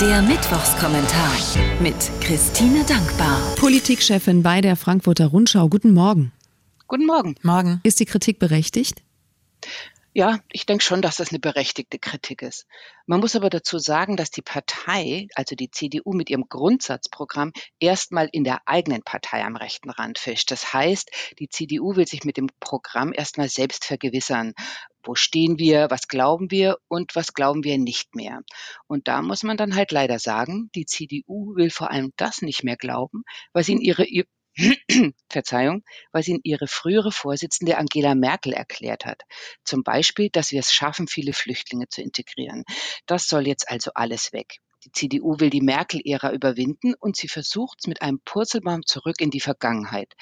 Der 0.00 0.20
Mittwochskommentar 0.22 1.32
mit 1.80 1.94
Christine 2.20 2.84
Dankbar. 2.84 3.38
Politikchefin 3.56 4.42
bei 4.42 4.60
der 4.60 4.76
Frankfurter 4.76 5.26
Rundschau. 5.26 5.68
Guten 5.68 5.94
Morgen. 5.94 6.32
Guten 6.88 7.06
Morgen. 7.06 7.36
Morgen. 7.42 7.80
Ist 7.84 8.00
die 8.00 8.04
Kritik 8.04 8.38
berechtigt? 8.38 9.02
Ja, 10.14 10.40
ich 10.50 10.66
denke 10.66 10.84
schon, 10.84 11.00
dass 11.00 11.16
das 11.16 11.30
eine 11.30 11.38
berechtigte 11.38 11.98
Kritik 11.98 12.42
ist. 12.42 12.66
Man 13.06 13.20
muss 13.20 13.34
aber 13.34 13.48
dazu 13.48 13.78
sagen, 13.78 14.18
dass 14.18 14.30
die 14.30 14.42
Partei, 14.42 15.26
also 15.34 15.56
die 15.56 15.70
CDU 15.70 16.12
mit 16.12 16.28
ihrem 16.28 16.44
Grundsatzprogramm, 16.50 17.52
erstmal 17.80 18.28
in 18.30 18.44
der 18.44 18.60
eigenen 18.66 19.02
Partei 19.02 19.42
am 19.42 19.56
rechten 19.56 19.88
Rand 19.88 20.18
fischt. 20.18 20.50
Das 20.50 20.74
heißt, 20.74 21.10
die 21.38 21.48
CDU 21.48 21.96
will 21.96 22.06
sich 22.06 22.24
mit 22.24 22.36
dem 22.36 22.48
Programm 22.60 23.14
erstmal 23.16 23.48
selbst 23.48 23.86
vergewissern. 23.86 24.52
Wo 25.02 25.14
stehen 25.14 25.58
wir? 25.58 25.90
Was 25.90 26.08
glauben 26.08 26.50
wir? 26.50 26.76
Und 26.88 27.16
was 27.16 27.32
glauben 27.32 27.64
wir 27.64 27.78
nicht 27.78 28.14
mehr? 28.14 28.42
Und 28.86 29.08
da 29.08 29.22
muss 29.22 29.42
man 29.42 29.56
dann 29.56 29.74
halt 29.74 29.92
leider 29.92 30.18
sagen, 30.18 30.68
die 30.74 30.84
CDU 30.84 31.56
will 31.56 31.70
vor 31.70 31.90
allem 31.90 32.12
das 32.16 32.42
nicht 32.42 32.64
mehr 32.64 32.76
glauben, 32.76 33.22
was 33.54 33.70
in 33.70 33.80
ihre 33.80 34.04
Verzeihung, 35.30 35.82
was 36.12 36.28
ihn 36.28 36.40
ihre 36.42 36.66
frühere 36.66 37.12
Vorsitzende 37.12 37.78
Angela 37.78 38.14
Merkel 38.14 38.52
erklärt 38.52 39.04
hat. 39.04 39.22
Zum 39.64 39.82
Beispiel, 39.82 40.30
dass 40.30 40.52
wir 40.52 40.60
es 40.60 40.72
schaffen, 40.72 41.08
viele 41.08 41.32
Flüchtlinge 41.32 41.88
zu 41.88 42.02
integrieren. 42.02 42.64
Das 43.06 43.26
soll 43.26 43.46
jetzt 43.46 43.70
also 43.70 43.90
alles 43.94 44.32
weg. 44.32 44.61
Die 44.84 44.92
CDU 44.92 45.38
will 45.38 45.50
die 45.50 45.60
Merkel-Ära 45.60 46.32
überwinden 46.32 46.94
und 46.98 47.16
sie 47.16 47.28
versucht 47.28 47.78
es 47.80 47.86
mit 47.86 48.02
einem 48.02 48.20
Purzelbaum 48.24 48.84
zurück 48.84 49.20
in 49.20 49.30
die 49.30 49.40
Vergangenheit. 49.40 50.14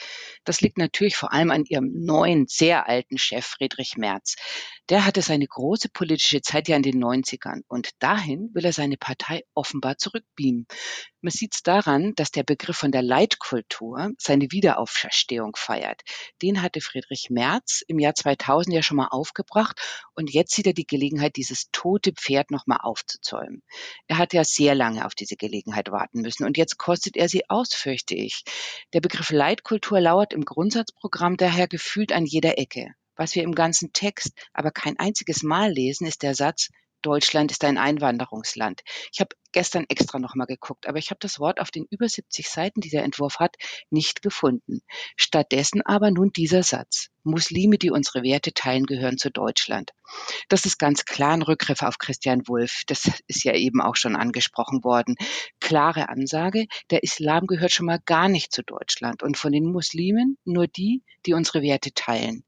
Das 0.45 0.61
liegt 0.61 0.77
natürlich 0.77 1.17
vor 1.17 1.33
allem 1.33 1.51
an 1.51 1.65
ihrem 1.65 1.91
neuen, 1.93 2.47
sehr 2.47 2.87
alten 2.87 3.17
Chef 3.17 3.47
Friedrich 3.47 3.97
Merz. 3.97 4.37
Der 4.91 5.07
hatte 5.07 5.23
seine 5.23 5.47
große 5.47 5.89
politische 5.89 6.43
Zeit 6.43 6.69
ja 6.69 6.77
in 6.77 6.83
den 6.83 7.03
90ern 7.03 7.63
und 7.69 7.91
dahin 8.01 8.51
will 8.53 8.65
er 8.65 8.73
seine 8.73 8.97
Partei 8.97 9.45
offenbar 9.55 9.97
zurückbeamen. 9.99 10.67
Man 11.23 11.31
sieht 11.31 11.55
es 11.55 11.63
daran, 11.63 12.15
dass 12.17 12.31
der 12.31 12.43
Begriff 12.43 12.79
von 12.79 12.93
der 12.93 13.03
Leitkultur 13.03 14.11
seine 14.19 14.51
Wiederauferstehung 14.51 15.55
feiert. 15.55 16.01
Den 16.43 16.63
hatte 16.63 16.81
Friedrich 16.81 17.29
Merz 17.31 17.83
im 17.87 17.99
Jahr 17.99 18.15
2000 18.15 18.75
ja 18.75 18.83
schon 18.83 18.97
mal 18.97 19.09
aufgebracht 19.09 19.81
und 20.15 20.33
jetzt 20.33 20.55
sieht 20.55 20.67
er 20.67 20.73
die 20.73 20.87
Gelegenheit, 20.87 21.37
dieses 21.37 21.71
tote 21.73 22.13
Pferd 22.13 22.51
nochmal 22.51 22.79
aufzuzäumen. 22.83 23.63
Er 24.09 24.19
hat 24.19 24.33
ja 24.33 24.45
sehr 24.55 24.75
lange 24.75 25.07
auf 25.07 25.15
diese 25.15 25.37
Gelegenheit 25.37 25.91
warten 25.91 26.21
müssen 26.21 26.45
und 26.45 26.57
jetzt 26.57 26.79
kostet 26.79 27.17
er 27.17 27.29
sie 27.29 27.49
aus, 27.49 27.75
fürchte 27.75 28.15
ich. 28.15 28.45
Der 28.93 29.01
Begriff 29.01 29.31
Leitkultur 29.31 30.01
lauert 30.01 30.33
im 30.33 30.45
Grundsatzprogramm 30.45 31.37
daher 31.37 31.69
gefühlt 31.69 32.13
an 32.13 32.27
jeder 32.27 32.59
Ecke. 32.59 32.95
Was 33.17 33.35
wir 33.35 33.43
im 33.43 33.55
ganzen 33.55 33.93
Text 33.93 34.33
aber 34.53 34.71
kein 34.71 34.99
einziges 34.99 35.43
Mal 35.43 35.71
lesen, 35.71 36.07
ist 36.07 36.23
der 36.23 36.35
Satz, 36.35 36.71
Deutschland 37.03 37.51
ist 37.51 37.65
ein 37.65 37.79
Einwanderungsland. 37.79 38.83
Ich 39.13 39.21
habe 39.21 39.35
gestern 39.53 39.85
extra 39.89 40.19
nochmal 40.19 40.47
geguckt, 40.47 40.87
aber 40.87 40.99
ich 40.99 41.11
habe 41.11 41.19
das 41.21 41.39
Wort 41.39 41.61
auf 41.61 41.71
den 41.71 41.87
über 41.91 42.09
70 42.09 42.49
Seiten, 42.49 42.81
die 42.81 42.91
der 42.91 43.05
Entwurf 43.05 43.39
hat, 43.39 43.57
nicht 43.91 44.23
gefunden. 44.23 44.81
Stattdessen 45.17 45.83
aber 45.83 46.11
nun 46.11 46.31
dieser 46.33 46.63
Satz. 46.63 47.09
Muslime, 47.23 47.77
die 47.79 47.91
unsere 47.91 48.23
Werte 48.23 48.53
teilen, 48.53 48.87
gehören 48.87 49.19
zu 49.19 49.31
Deutschland. 49.31 49.91
Das 50.49 50.65
ist 50.65 50.79
ganz 50.79 51.05
klar 51.05 51.33
ein 51.33 51.43
Rückgriff 51.43 51.83
auf 51.83 51.99
Christian 51.99 52.49
Wulff. 52.49 52.83
Das 52.87 53.11
ist 53.27 53.45
ja 53.45 53.55
eben 53.55 53.81
auch 53.81 53.97
schon 53.97 54.17
angesprochen 54.17 54.85
worden. 54.85 55.17
Klare 55.61 56.09
Ansage, 56.09 56.67
der 56.91 57.03
Islam 57.03 57.47
gehört 57.47 57.73
schon 57.73 57.87
mal 57.87 58.01
gar 58.05 58.29
nicht 58.29 58.53
zu 58.53 58.63
Deutschland 58.63 59.23
und 59.23 59.37
von 59.37 59.53
den 59.53 59.71
Muslimen 59.71 60.39
nur 60.45 60.67
die, 60.67 61.03
die 61.27 61.35
unsere 61.35 61.63
Werte 61.63 61.93
teilen. 61.93 62.45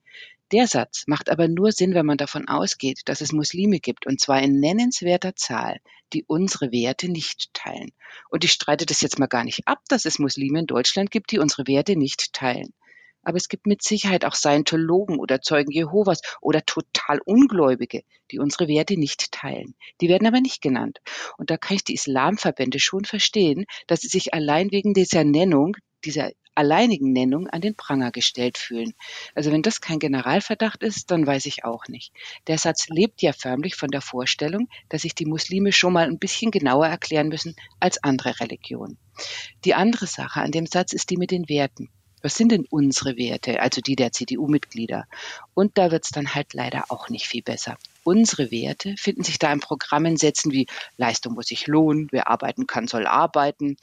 Der 0.53 0.67
Satz 0.67 1.05
macht 1.07 1.31
aber 1.31 1.49
nur 1.49 1.73
Sinn, 1.73 1.95
wenn 1.95 2.05
man 2.05 2.19
davon 2.19 2.47
ausgeht, 2.47 3.01
dass 3.07 3.23
es 3.23 3.33
Muslime 3.33 3.81
gibt, 3.81 4.07
und 4.07 4.21
zwar 4.21 4.43
in 4.43 4.61
nennenswerter 4.61 5.35
Zahl, 5.35 5.81
die 6.13 6.25
unsere 6.27 6.73
Werte 6.73 7.09
nicht 7.09 7.55
teilen. 7.55 7.93
Und 8.29 8.45
ich 8.45 8.53
streite 8.53 8.85
das 8.85 9.01
jetzt 9.01 9.19
mal 9.19 9.29
gar 9.29 9.45
nicht 9.45 9.67
ab, 9.67 9.79
dass 9.89 10.05
es 10.05 10.19
Muslime 10.19 10.61
in 10.61 10.67
Deutschland 10.67 11.11
gibt, 11.11 11.33
die 11.33 11.39
unsere 11.39 11.67
Werte 11.67 11.97
nicht 11.97 12.35
teilen. 12.35 12.75
Aber 13.23 13.39
es 13.39 13.49
gibt 13.49 13.67
mit 13.67 13.83
Sicherheit 13.83 14.27
auch 14.27 14.35
Scientologen 14.35 15.19
oder 15.19 15.41
Zeugen 15.41 15.71
Jehovas 15.71 16.21
oder 16.43 16.67
total 16.67 17.21
Ungläubige, 17.25 18.03
die 18.31 18.39
unsere 18.39 18.69
Werte 18.69 18.99
nicht 18.99 19.33
teilen. 19.33 19.75
Die 20.03 20.09
werden 20.11 20.27
aber 20.27 20.43
nicht 20.43 20.61
genannt. 20.61 20.99
Und 21.39 21.49
da 21.49 21.57
kann 21.57 21.77
ich 21.77 21.85
die 21.85 21.95
Islamverbände 21.95 22.79
schon 22.79 23.07
verstehen, 23.07 23.65
dass 23.87 24.01
sie 24.01 24.09
sich 24.09 24.35
allein 24.35 24.71
wegen 24.71 24.93
dieser 24.93 25.25
Nennung, 25.25 25.77
dieser 26.05 26.31
alleinigen 26.55 27.13
Nennung 27.13 27.49
an 27.49 27.61
den 27.61 27.75
Pranger 27.75 28.11
gestellt 28.11 28.59
fühlen. 28.59 28.95
Also 29.35 29.53
wenn 29.53 29.63
das 29.63 29.81
kein 29.81 29.99
Generalverdacht 29.99 30.83
ist, 30.83 31.11
dann 31.11 31.27
weiß 31.27 31.47
ich 31.47 31.65
auch 31.65 31.89
nicht. 31.89 32.13
Der 32.47 32.59
Satz 32.59 32.89
lebt 32.89 33.23
ja 33.23 33.33
förmlich 33.33 33.75
von 33.75 33.91
der 33.91 34.01
Vorstellung, 34.03 34.69
dass 34.89 35.03
sich 35.03 35.15
die 35.15 35.27
Muslime 35.27 35.73
schon 35.73 35.93
mal 35.93 36.07
ein 36.07 36.19
bisschen 36.19 36.51
genauer 36.51 36.87
erklären 36.87 37.29
müssen 37.29 37.57
als 37.81 38.03
andere 38.03 38.41
Religionen. 38.41 38.99
Die 39.65 39.75
andere 39.75 40.07
Sache 40.07 40.41
an 40.41 40.53
dem 40.53 40.67
Satz 40.67 40.93
ist 40.93 41.11
die 41.11 41.17
mit 41.17 41.31
den 41.31 41.49
Werten. 41.49 41.89
Was 42.23 42.37
sind 42.37 42.53
denn 42.53 42.67
unsere 42.71 43.17
Werte, 43.17 43.61
also 43.61 43.81
die 43.81 43.97
der 43.97 44.13
CDU-Mitglieder? 44.13 45.07
Und 45.55 45.77
da 45.77 45.91
wird's 45.91 46.11
dann 46.11 46.35
halt 46.35 46.55
leider 46.55 46.85
auch 46.89 47.09
nicht 47.09 47.27
viel 47.27 47.43
besser. 47.43 47.77
Unsere 48.05 48.53
Werte 48.53 48.95
finden 48.97 49.25
sich 49.25 49.41
da 49.41 49.53
in 49.53 49.59
Programmen 49.59 50.17
Sätzen 50.17 50.53
wie 50.53 50.67
Leistung 50.97 51.35
muss 51.35 51.47
sich 51.47 51.67
lohnen, 51.67 52.09
wer 52.13 52.29
arbeiten 52.29 52.69
kann, 52.69 52.87
soll 52.87 53.07
arbeiten, 53.07 53.77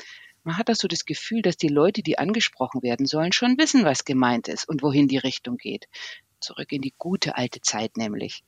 man 0.49 0.57
hat 0.57 0.67
das 0.67 0.79
so 0.79 0.87
das 0.87 1.05
Gefühl, 1.05 1.43
dass 1.43 1.57
die 1.57 1.67
Leute, 1.67 2.01
die 2.01 2.17
angesprochen 2.17 2.81
werden 2.81 3.05
sollen, 3.05 3.31
schon 3.31 3.59
wissen, 3.59 3.85
was 3.85 4.03
gemeint 4.03 4.47
ist 4.47 4.67
und 4.67 4.81
wohin 4.81 5.07
die 5.07 5.19
Richtung 5.19 5.57
geht. 5.57 5.85
Zurück 6.39 6.71
in 6.71 6.81
die 6.81 6.95
gute 6.97 7.37
alte 7.37 7.61
Zeit 7.61 7.97
nämlich. 7.97 8.43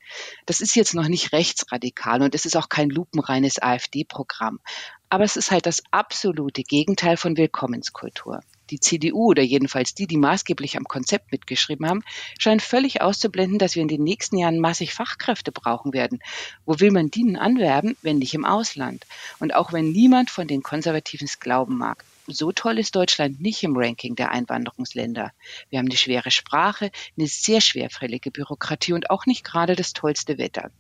Das 0.47 0.61
ist 0.61 0.75
jetzt 0.75 0.95
noch 0.95 1.07
nicht 1.07 1.31
rechtsradikal 1.31 2.23
und 2.23 2.33
es 2.33 2.45
ist 2.45 2.57
auch 2.57 2.69
kein 2.69 2.89
lupenreines 2.89 3.61
AfD-Programm. 3.61 4.61
Aber 5.09 5.23
es 5.23 5.35
ist 5.35 5.51
halt 5.51 5.67
das 5.67 5.83
absolute 5.91 6.63
Gegenteil 6.63 7.17
von 7.17 7.37
Willkommenskultur 7.37 8.39
die 8.71 8.79
CDU 8.79 9.27
oder 9.27 9.43
jedenfalls 9.43 9.93
die, 9.93 10.07
die 10.07 10.17
maßgeblich 10.17 10.77
am 10.77 10.85
Konzept 10.85 11.31
mitgeschrieben 11.31 11.87
haben, 11.87 12.03
scheinen 12.39 12.59
völlig 12.59 13.01
auszublenden, 13.01 13.59
dass 13.59 13.75
wir 13.75 13.81
in 13.81 13.87
den 13.87 14.03
nächsten 14.03 14.37
Jahren 14.37 14.59
massig 14.59 14.93
Fachkräfte 14.93 15.51
brauchen 15.51 15.93
werden. 15.93 16.19
Wo 16.65 16.79
will 16.79 16.91
man 16.91 17.11
die 17.11 17.23
denn 17.23 17.37
anwerben, 17.37 17.97
wenn 18.01 18.17
nicht 18.17 18.33
im 18.33 18.45
Ausland? 18.45 19.05
Und 19.39 19.53
auch 19.53 19.73
wenn 19.73 19.91
niemand 19.91 20.29
von 20.29 20.47
den 20.47 20.63
Konservativen 20.63 21.25
es 21.25 21.39
glauben 21.39 21.77
mag. 21.77 22.03
So 22.27 22.51
toll 22.51 22.79
ist 22.79 22.95
Deutschland 22.95 23.41
nicht 23.41 23.63
im 23.63 23.75
Ranking 23.75 24.15
der 24.15 24.31
Einwanderungsländer. 24.31 25.31
Wir 25.69 25.79
haben 25.79 25.87
eine 25.87 25.97
schwere 25.97 26.31
Sprache, 26.31 26.91
eine 27.17 27.27
sehr 27.27 27.61
schwerfällige 27.61 28.31
Bürokratie 28.31 28.93
und 28.93 29.09
auch 29.09 29.25
nicht 29.25 29.43
gerade 29.43 29.75
das 29.75 29.93
tollste 29.93 30.37
Wetter. 30.37 30.71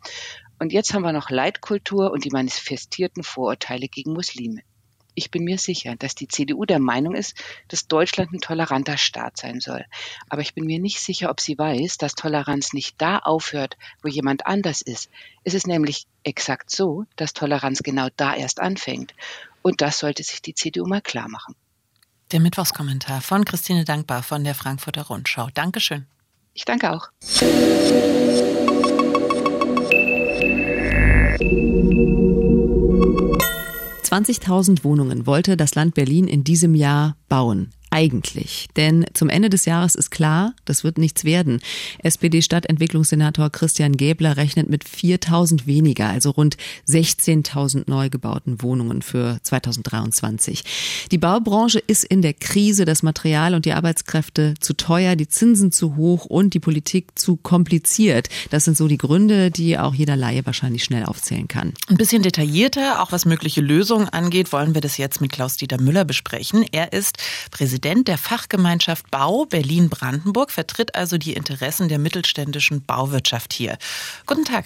Und 0.59 0.71
jetzt 0.71 0.93
haben 0.93 1.01
wir 1.01 1.11
noch 1.11 1.29
Leitkultur 1.29 2.11
und 2.11 2.23
die 2.23 2.29
manifestierten 2.29 3.23
Vorurteile 3.23 3.87
gegen 3.87 4.13
Muslime. 4.13 4.61
Ich 5.13 5.29
bin 5.29 5.43
mir 5.43 5.57
sicher, 5.57 5.95
dass 5.97 6.15
die 6.15 6.27
CDU 6.27 6.65
der 6.65 6.79
Meinung 6.79 7.15
ist, 7.15 7.35
dass 7.67 7.87
Deutschland 7.87 8.31
ein 8.31 8.39
toleranter 8.39 8.97
Staat 8.97 9.37
sein 9.37 9.59
soll. 9.59 9.85
Aber 10.29 10.41
ich 10.41 10.53
bin 10.53 10.65
mir 10.65 10.79
nicht 10.79 11.01
sicher, 11.01 11.29
ob 11.29 11.39
sie 11.41 11.57
weiß, 11.57 11.97
dass 11.97 12.15
Toleranz 12.15 12.73
nicht 12.73 12.95
da 13.01 13.19
aufhört, 13.19 13.77
wo 14.01 14.07
jemand 14.07 14.45
anders 14.45 14.81
ist. 14.81 15.09
Es 15.43 15.53
ist 15.53 15.67
nämlich 15.67 16.07
exakt 16.23 16.71
so, 16.71 17.05
dass 17.15 17.33
Toleranz 17.33 17.83
genau 17.83 18.07
da 18.15 18.35
erst 18.35 18.61
anfängt. 18.61 19.13
Und 19.61 19.81
das 19.81 19.99
sollte 19.99 20.23
sich 20.23 20.41
die 20.41 20.55
CDU 20.55 20.85
mal 20.85 21.01
klar 21.01 21.27
machen. 21.27 21.55
Der 22.31 22.39
Mittwochskommentar 22.39 23.21
von 23.21 23.43
Christine 23.43 23.83
Dankbar 23.83 24.23
von 24.23 24.43
der 24.43 24.55
Frankfurter 24.55 25.03
Rundschau. 25.03 25.49
Dankeschön. 25.53 26.07
Ich 26.53 26.63
danke 26.65 26.91
auch. 26.91 27.09
20.000 34.11 34.83
Wohnungen 34.83 35.25
wollte 35.25 35.55
das 35.55 35.73
Land 35.73 35.93
Berlin 35.93 36.27
in 36.27 36.43
diesem 36.43 36.75
Jahr 36.75 37.15
bauen 37.29 37.69
eigentlich? 37.91 38.69
Denn 38.77 39.05
zum 39.13 39.29
Ende 39.29 39.49
des 39.49 39.65
Jahres 39.65 39.95
ist 39.95 40.09
klar, 40.11 40.53
das 40.65 40.83
wird 40.83 40.97
nichts 40.97 41.25
werden. 41.25 41.59
SPD-Stadtentwicklungssenator 41.99 43.49
Christian 43.49 43.97
Gäbler 43.97 44.37
rechnet 44.37 44.69
mit 44.69 44.85
4000 44.85 45.67
weniger, 45.67 46.07
also 46.07 46.31
rund 46.31 46.55
16.000 46.87 47.83
neu 47.87 48.09
gebauten 48.09 48.61
Wohnungen 48.61 49.01
für 49.01 49.39
2023. 49.43 50.63
Die 51.11 51.17
Baubranche 51.17 51.79
ist 51.79 52.05
in 52.05 52.21
der 52.21 52.33
Krise, 52.33 52.85
das 52.85 53.03
Material 53.03 53.53
und 53.55 53.65
die 53.65 53.73
Arbeitskräfte 53.73 54.53
zu 54.59 54.73
teuer, 54.73 55.17
die 55.17 55.27
Zinsen 55.27 55.73
zu 55.73 55.97
hoch 55.97 56.25
und 56.25 56.53
die 56.53 56.59
Politik 56.59 57.19
zu 57.19 57.35
kompliziert. 57.35 58.29
Das 58.51 58.63
sind 58.63 58.77
so 58.77 58.87
die 58.87 58.97
Gründe, 58.97 59.51
die 59.51 59.77
auch 59.77 59.93
jeder 59.93 60.15
Laie 60.15 60.45
wahrscheinlich 60.45 60.85
schnell 60.85 61.03
aufzählen 61.03 61.49
kann. 61.49 61.73
Ein 61.87 61.97
bisschen 61.97 62.23
detaillierter, 62.23 63.01
auch 63.01 63.11
was 63.11 63.25
mögliche 63.25 63.59
Lösungen 63.59 64.07
angeht, 64.07 64.53
wollen 64.53 64.73
wir 64.73 64.81
das 64.81 64.97
jetzt 64.97 65.19
mit 65.19 65.33
Klaus-Dieter 65.33 65.81
Müller 65.81 66.05
besprechen. 66.05 66.65
Er 66.71 66.93
ist 66.93 67.17
Präsident 67.51 67.80
Präsident 67.81 68.07
der 68.09 68.19
Fachgemeinschaft 68.19 69.09
Bau 69.09 69.45
Berlin-Brandenburg, 69.45 70.51
vertritt 70.51 70.93
also 70.93 71.17
die 71.17 71.33
Interessen 71.33 71.89
der 71.89 71.97
mittelständischen 71.97 72.85
Bauwirtschaft 72.85 73.53
hier. 73.53 73.79
Guten 74.27 74.45
Tag. 74.45 74.65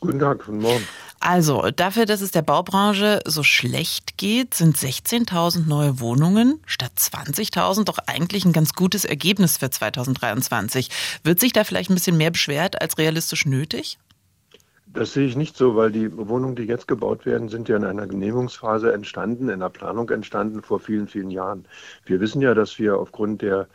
Guten 0.00 0.18
Tag, 0.18 0.46
guten 0.46 0.60
Morgen. 0.60 0.88
Also, 1.20 1.70
dafür, 1.70 2.06
dass 2.06 2.22
es 2.22 2.30
der 2.30 2.40
Baubranche 2.40 3.20
so 3.26 3.42
schlecht 3.42 4.16
geht, 4.16 4.54
sind 4.54 4.78
16.000 4.78 5.66
neue 5.66 6.00
Wohnungen 6.00 6.58
statt 6.64 6.92
20.000 6.98 7.84
doch 7.84 7.98
eigentlich 8.06 8.46
ein 8.46 8.54
ganz 8.54 8.72
gutes 8.72 9.04
Ergebnis 9.04 9.58
für 9.58 9.68
2023. 9.68 10.88
Wird 11.22 11.38
sich 11.38 11.52
da 11.52 11.64
vielleicht 11.64 11.90
ein 11.90 11.94
bisschen 11.96 12.16
mehr 12.16 12.30
beschwert 12.30 12.80
als 12.80 12.96
realistisch 12.96 13.44
nötig? 13.44 13.98
Das 14.96 15.12
sehe 15.12 15.26
ich 15.26 15.36
nicht 15.36 15.58
so, 15.58 15.76
weil 15.76 15.92
die 15.92 16.10
Wohnungen, 16.16 16.56
die 16.56 16.62
jetzt 16.62 16.88
gebaut 16.88 17.26
werden, 17.26 17.50
sind 17.50 17.68
ja 17.68 17.76
in 17.76 17.84
einer 17.84 18.06
Genehmigungsphase 18.06 18.94
entstanden, 18.94 19.44
in 19.44 19.56
einer 19.56 19.68
Planung 19.68 20.08
entstanden 20.08 20.62
vor 20.62 20.80
vielen, 20.80 21.06
vielen 21.06 21.30
Jahren. 21.30 21.68
Wir 22.06 22.18
wissen 22.18 22.40
ja, 22.40 22.54
dass 22.54 22.78
wir 22.78 22.98
aufgrund 22.98 23.42
der 23.42 23.68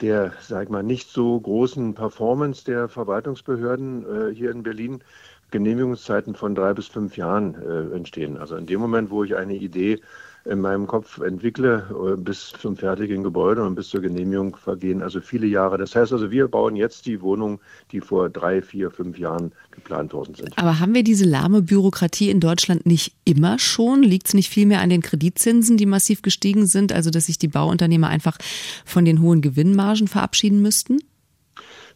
der, 0.00 0.32
sag 0.40 0.70
mal, 0.70 0.82
nicht 0.82 1.08
so 1.08 1.40
großen 1.40 1.94
Performance 1.94 2.64
der 2.64 2.88
Verwaltungsbehörden 2.88 4.30
äh, 4.30 4.34
hier 4.34 4.50
in 4.50 4.64
Berlin 4.64 5.04
Genehmigungszeiten 5.50 6.34
von 6.34 6.54
drei 6.54 6.74
bis 6.74 6.86
fünf 6.86 7.16
Jahren 7.16 7.54
äh, 7.54 7.94
entstehen. 7.94 8.36
Also 8.36 8.56
in 8.56 8.66
dem 8.66 8.80
Moment, 8.80 9.10
wo 9.10 9.24
ich 9.24 9.36
eine 9.36 9.54
Idee 9.54 10.00
in 10.44 10.60
meinem 10.60 10.86
Kopf 10.86 11.20
entwickle, 11.20 11.86
äh, 11.90 12.20
bis 12.20 12.52
zum 12.60 12.76
fertigen 12.76 13.22
Gebäude 13.22 13.64
und 13.64 13.74
bis 13.74 13.88
zur 13.88 14.02
Genehmigung 14.02 14.56
vergehen 14.56 15.02
also 15.02 15.20
viele 15.20 15.46
Jahre. 15.46 15.78
Das 15.78 15.96
heißt 15.96 16.12
also, 16.12 16.30
wir 16.30 16.48
bauen 16.48 16.76
jetzt 16.76 17.06
die 17.06 17.20
Wohnungen, 17.22 17.60
die 17.92 18.00
vor 18.00 18.28
drei, 18.28 18.60
vier, 18.60 18.90
fünf 18.90 19.18
Jahren 19.18 19.52
geplant 19.70 20.12
worden 20.12 20.34
sind. 20.34 20.58
Aber 20.58 20.80
haben 20.80 20.94
wir 20.94 21.02
diese 21.02 21.24
lahme 21.24 21.62
Bürokratie 21.62 22.30
in 22.30 22.40
Deutschland 22.40 22.84
nicht 22.84 23.14
immer 23.24 23.58
schon? 23.58 24.02
Liegt 24.02 24.28
es 24.28 24.34
nicht 24.34 24.50
vielmehr 24.50 24.80
an 24.80 24.90
den 24.90 25.02
Kreditzinsen, 25.02 25.76
die 25.76 25.86
massiv 25.86 26.20
gestiegen 26.20 26.66
sind, 26.66 26.92
also 26.92 27.10
dass 27.10 27.26
sich 27.26 27.38
die 27.38 27.48
Bauunternehmer 27.48 28.08
einfach 28.08 28.36
von 28.84 29.04
den 29.04 29.22
hohen 29.22 29.40
Gewinnmargen 29.40 30.08
verabschieden 30.08 30.60
müssten? 30.60 30.98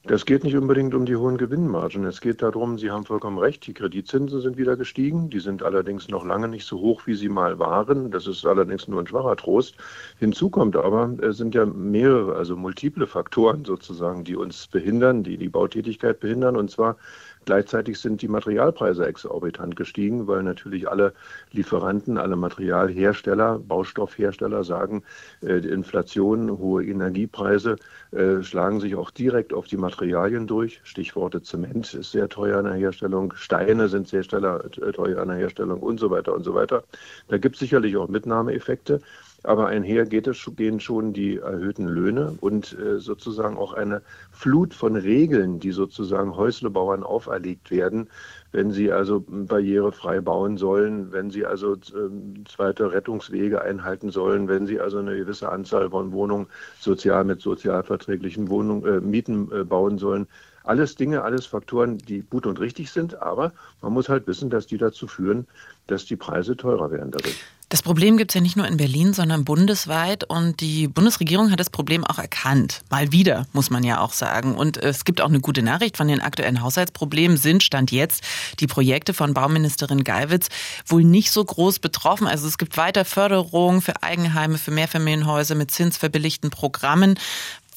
Das 0.04 0.24
geht 0.24 0.44
nicht 0.44 0.56
unbedingt 0.56 0.94
um 0.94 1.04
die 1.04 1.16
hohen 1.16 1.36
Gewinnmargen. 1.36 2.04
Es 2.04 2.20
geht 2.20 2.40
darum, 2.40 2.78
Sie 2.78 2.90
haben 2.90 3.04
vollkommen 3.04 3.38
recht, 3.38 3.66
die 3.66 3.74
Kreditzinsen 3.74 4.40
sind 4.40 4.56
wieder 4.56 4.76
gestiegen. 4.76 5.28
Die 5.28 5.40
sind 5.40 5.62
allerdings 5.62 6.08
noch 6.08 6.24
lange 6.24 6.48
nicht 6.48 6.66
so 6.66 6.78
hoch, 6.78 7.02
wie 7.06 7.14
sie 7.14 7.28
mal 7.28 7.58
waren. 7.58 8.10
Das 8.10 8.26
ist 8.26 8.46
allerdings 8.46 8.88
nur 8.88 9.00
ein 9.00 9.06
schwacher 9.06 9.36
Trost. 9.36 9.76
Hinzu 10.18 10.50
kommt 10.50 10.76
aber, 10.76 11.14
es 11.20 11.36
sind 11.36 11.54
ja 11.54 11.66
mehrere, 11.66 12.36
also 12.36 12.56
multiple 12.56 13.06
Faktoren 13.06 13.64
sozusagen, 13.64 14.24
die 14.24 14.36
uns 14.36 14.68
behindern, 14.68 15.24
die 15.24 15.36
die 15.36 15.48
Bautätigkeit 15.48 16.20
behindern. 16.20 16.56
Und 16.56 16.70
zwar 16.70 16.96
Gleichzeitig 17.44 17.98
sind 17.98 18.22
die 18.22 18.28
Materialpreise 18.28 19.06
exorbitant 19.06 19.76
gestiegen, 19.76 20.26
weil 20.26 20.42
natürlich 20.42 20.88
alle 20.88 21.12
Lieferanten, 21.52 22.18
alle 22.18 22.36
Materialhersteller, 22.36 23.58
Baustoffhersteller 23.58 24.64
sagen, 24.64 25.02
äh, 25.40 25.60
die 25.60 25.68
Inflation, 25.68 26.58
hohe 26.58 26.84
Energiepreise 26.84 27.76
äh, 28.12 28.42
schlagen 28.42 28.80
sich 28.80 28.96
auch 28.96 29.10
direkt 29.10 29.52
auf 29.52 29.66
die 29.66 29.76
Materialien 29.76 30.46
durch. 30.46 30.80
Stichworte 30.84 31.42
Zement 31.42 31.94
ist 31.94 32.12
sehr 32.12 32.28
teuer 32.28 32.58
an 32.58 32.64
der 32.64 32.74
Herstellung, 32.74 33.32
Steine 33.34 33.88
sind 33.88 34.08
sehr 34.08 34.20
äh, 34.20 34.92
teuer 34.92 35.22
an 35.22 35.28
der 35.28 35.36
Herstellung 35.36 35.80
und 35.80 35.98
so 35.98 36.10
weiter 36.10 36.34
und 36.34 36.44
so 36.44 36.54
weiter. 36.54 36.84
Da 37.28 37.38
gibt 37.38 37.56
es 37.56 37.60
sicherlich 37.60 37.96
auch 37.96 38.08
Mitnahmeeffekte. 38.08 39.00
Aber 39.44 39.68
einher 39.68 40.04
geht 40.04 40.26
es, 40.26 40.50
gehen 40.56 40.80
schon 40.80 41.12
die 41.12 41.36
erhöhten 41.36 41.86
Löhne 41.86 42.36
und 42.40 42.76
äh, 42.76 42.98
sozusagen 42.98 43.56
auch 43.56 43.72
eine 43.72 44.02
Flut 44.32 44.74
von 44.74 44.96
Regeln, 44.96 45.60
die 45.60 45.70
sozusagen 45.70 46.34
Häuslebauern 46.34 47.04
auferlegt 47.04 47.70
werden, 47.70 48.08
wenn 48.50 48.72
sie 48.72 48.90
also 48.90 49.24
barrierefrei 49.28 50.20
bauen 50.20 50.56
sollen, 50.56 51.12
wenn 51.12 51.30
sie 51.30 51.46
also 51.46 51.74
äh, 51.74 52.44
zweite 52.48 52.90
Rettungswege 52.90 53.62
einhalten 53.62 54.10
sollen, 54.10 54.48
wenn 54.48 54.66
sie 54.66 54.80
also 54.80 54.98
eine 54.98 55.16
gewisse 55.16 55.50
Anzahl 55.50 55.90
von 55.90 56.10
Wohnungen 56.10 56.48
sozial 56.80 57.22
mit 57.22 57.40
sozialverträglichen 57.40 58.48
Wohnungen, 58.48 58.84
äh, 58.86 59.00
Mieten 59.00 59.52
äh, 59.52 59.62
bauen 59.62 59.98
sollen. 59.98 60.26
Alles 60.64 60.96
Dinge, 60.96 61.22
alles 61.22 61.46
Faktoren, 61.46 61.98
die 61.98 62.22
gut 62.22 62.44
und 62.44 62.58
richtig 62.58 62.90
sind, 62.90 63.22
aber 63.22 63.52
man 63.82 63.92
muss 63.92 64.08
halt 64.08 64.26
wissen, 64.26 64.50
dass 64.50 64.66
die 64.66 64.78
dazu 64.78 65.06
führen, 65.06 65.46
dass 65.86 66.04
die 66.06 66.16
Preise 66.16 66.56
teurer 66.56 66.90
werden 66.90 67.12
dadurch. 67.12 67.42
Das 67.70 67.82
Problem 67.82 68.16
gibt 68.16 68.30
es 68.30 68.34
ja 68.34 68.40
nicht 68.40 68.56
nur 68.56 68.66
in 68.66 68.78
Berlin, 68.78 69.12
sondern 69.12 69.44
bundesweit. 69.44 70.24
Und 70.24 70.60
die 70.60 70.88
Bundesregierung 70.88 71.50
hat 71.50 71.60
das 71.60 71.68
Problem 71.68 72.02
auch 72.02 72.18
erkannt. 72.18 72.82
Mal 72.88 73.12
wieder, 73.12 73.46
muss 73.52 73.68
man 73.68 73.84
ja 73.84 74.00
auch 74.00 74.14
sagen. 74.14 74.54
Und 74.54 74.78
es 74.78 75.04
gibt 75.04 75.20
auch 75.20 75.28
eine 75.28 75.40
gute 75.40 75.62
Nachricht. 75.62 75.98
Von 75.98 76.08
den 76.08 76.22
aktuellen 76.22 76.62
Haushaltsproblemen 76.62 77.36
sind, 77.36 77.62
stand 77.62 77.92
jetzt, 77.92 78.22
die 78.60 78.66
Projekte 78.66 79.12
von 79.12 79.34
Bauministerin 79.34 80.02
Geiwitz 80.02 80.48
wohl 80.86 81.04
nicht 81.04 81.30
so 81.30 81.44
groß 81.44 81.78
betroffen. 81.80 82.26
Also 82.26 82.48
es 82.48 82.56
gibt 82.56 82.78
weiter 82.78 83.04
Förderung 83.04 83.82
für 83.82 84.02
Eigenheime, 84.02 84.56
für 84.56 84.70
Mehrfamilienhäuser 84.70 85.54
mit 85.54 85.70
zinsverbilligten 85.70 86.48
Programmen. 86.48 87.18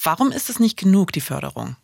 Warum 0.02 0.32
ist 0.32 0.50
es 0.50 0.60
nicht 0.60 0.78
genug, 0.78 1.12
die 1.12 1.22
Förderung? 1.22 1.76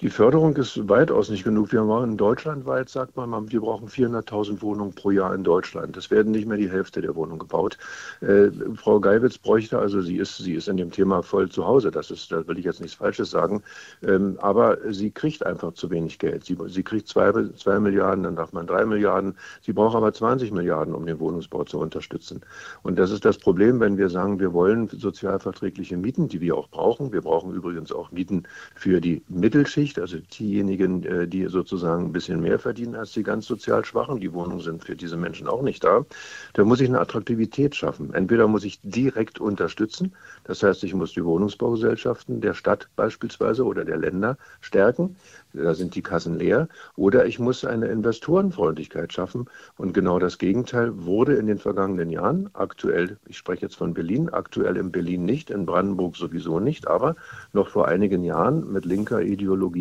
Die 0.00 0.10
Förderung 0.10 0.54
ist 0.54 0.88
weitaus 0.88 1.28
nicht 1.28 1.42
genug. 1.42 1.72
Wir 1.72 1.82
machen 1.82 2.16
deutschlandweit, 2.16 2.88
sagt 2.88 3.16
man, 3.16 3.50
wir 3.50 3.60
brauchen 3.60 3.88
400.000 3.88 4.62
Wohnungen 4.62 4.94
pro 4.94 5.10
Jahr 5.10 5.34
in 5.34 5.42
Deutschland. 5.42 5.96
Es 5.96 6.08
werden 6.08 6.30
nicht 6.30 6.46
mehr 6.46 6.56
die 6.56 6.70
Hälfte 6.70 7.00
der 7.00 7.16
Wohnungen 7.16 7.40
gebaut. 7.40 7.76
Äh, 8.20 8.50
Frau 8.76 9.00
Geiwitz 9.00 9.38
bräuchte, 9.38 9.76
also 9.76 10.00
sie 10.00 10.18
ist, 10.18 10.36
sie 10.36 10.54
ist 10.54 10.68
in 10.68 10.76
dem 10.76 10.92
Thema 10.92 11.24
voll 11.24 11.48
zu 11.48 11.66
Hause. 11.66 11.90
Das 11.90 12.12
ist, 12.12 12.30
da 12.30 12.46
will 12.46 12.60
ich 12.60 12.64
jetzt 12.64 12.80
nichts 12.80 12.96
Falsches 12.96 13.32
sagen. 13.32 13.64
Ähm, 14.06 14.38
aber 14.40 14.78
sie 14.88 15.10
kriegt 15.10 15.44
einfach 15.44 15.72
zu 15.74 15.90
wenig 15.90 16.20
Geld. 16.20 16.44
Sie, 16.44 16.56
sie 16.68 16.84
kriegt 16.84 17.08
zwei, 17.08 17.32
zwei 17.56 17.80
Milliarden, 17.80 18.22
dann 18.22 18.36
darf 18.36 18.52
man 18.52 18.68
drei 18.68 18.86
Milliarden. 18.86 19.34
Sie 19.62 19.72
braucht 19.72 19.96
aber 19.96 20.12
20 20.12 20.52
Milliarden, 20.52 20.94
um 20.94 21.06
den 21.06 21.18
Wohnungsbau 21.18 21.64
zu 21.64 21.80
unterstützen. 21.80 22.42
Und 22.84 23.00
das 23.00 23.10
ist 23.10 23.24
das 23.24 23.36
Problem, 23.36 23.80
wenn 23.80 23.98
wir 23.98 24.10
sagen, 24.10 24.38
wir 24.38 24.52
wollen 24.52 24.86
sozialverträgliche 24.86 25.96
Mieten, 25.96 26.28
die 26.28 26.40
wir 26.40 26.56
auch 26.56 26.68
brauchen. 26.68 27.12
Wir 27.12 27.22
brauchen 27.22 27.52
übrigens 27.52 27.90
auch 27.90 28.12
Mieten 28.12 28.44
für 28.76 29.00
die 29.00 29.24
Mittelschicht 29.28 29.87
nicht. 29.88 29.98
Also 29.98 30.18
diejenigen, 30.18 31.02
äh, 31.04 31.26
die 31.26 31.46
sozusagen 31.46 32.06
ein 32.06 32.12
bisschen 32.12 32.40
mehr 32.40 32.58
verdienen 32.58 32.94
als 32.94 33.12
die 33.12 33.22
ganz 33.22 33.46
sozial 33.46 33.84
Schwachen, 33.84 34.20
die 34.20 34.32
Wohnungen 34.32 34.60
sind 34.60 34.84
für 34.84 34.96
diese 34.96 35.16
Menschen 35.16 35.48
auch 35.48 35.62
nicht 35.62 35.82
da. 35.82 36.04
Da 36.52 36.64
muss 36.64 36.80
ich 36.80 36.88
eine 36.88 37.00
Attraktivität 37.00 37.74
schaffen. 37.74 38.12
Entweder 38.12 38.46
muss 38.48 38.64
ich 38.64 38.80
direkt 38.82 39.40
unterstützen, 39.40 40.12
das 40.44 40.62
heißt, 40.62 40.84
ich 40.84 40.94
muss 40.94 41.12
die 41.12 41.24
Wohnungsbaugesellschaften 41.24 42.40
der 42.40 42.54
Stadt 42.54 42.88
beispielsweise 42.96 43.64
oder 43.64 43.84
der 43.84 43.96
Länder 43.96 44.36
stärken. 44.60 45.16
Da 45.54 45.74
sind 45.74 45.94
die 45.94 46.02
Kassen 46.02 46.38
leer. 46.38 46.68
Oder 46.96 47.24
ich 47.26 47.38
muss 47.38 47.64
eine 47.64 47.86
Investorenfreundlichkeit 47.86 49.12
schaffen. 49.12 49.46
Und 49.76 49.94
genau 49.94 50.18
das 50.18 50.36
Gegenteil 50.36 51.04
wurde 51.04 51.34
in 51.34 51.46
den 51.46 51.58
vergangenen 51.58 52.10
Jahren 52.10 52.50
aktuell, 52.52 53.16
ich 53.26 53.38
spreche 53.38 53.62
jetzt 53.62 53.76
von 53.76 53.94
Berlin, 53.94 54.28
aktuell 54.28 54.76
in 54.76 54.92
Berlin 54.92 55.24
nicht, 55.24 55.50
in 55.50 55.64
Brandenburg 55.64 56.16
sowieso 56.16 56.60
nicht, 56.60 56.86
aber 56.86 57.16
noch 57.52 57.68
vor 57.68 57.88
einigen 57.88 58.24
Jahren 58.24 58.70
mit 58.70 58.84
linker 58.84 59.22
Ideologie 59.22 59.77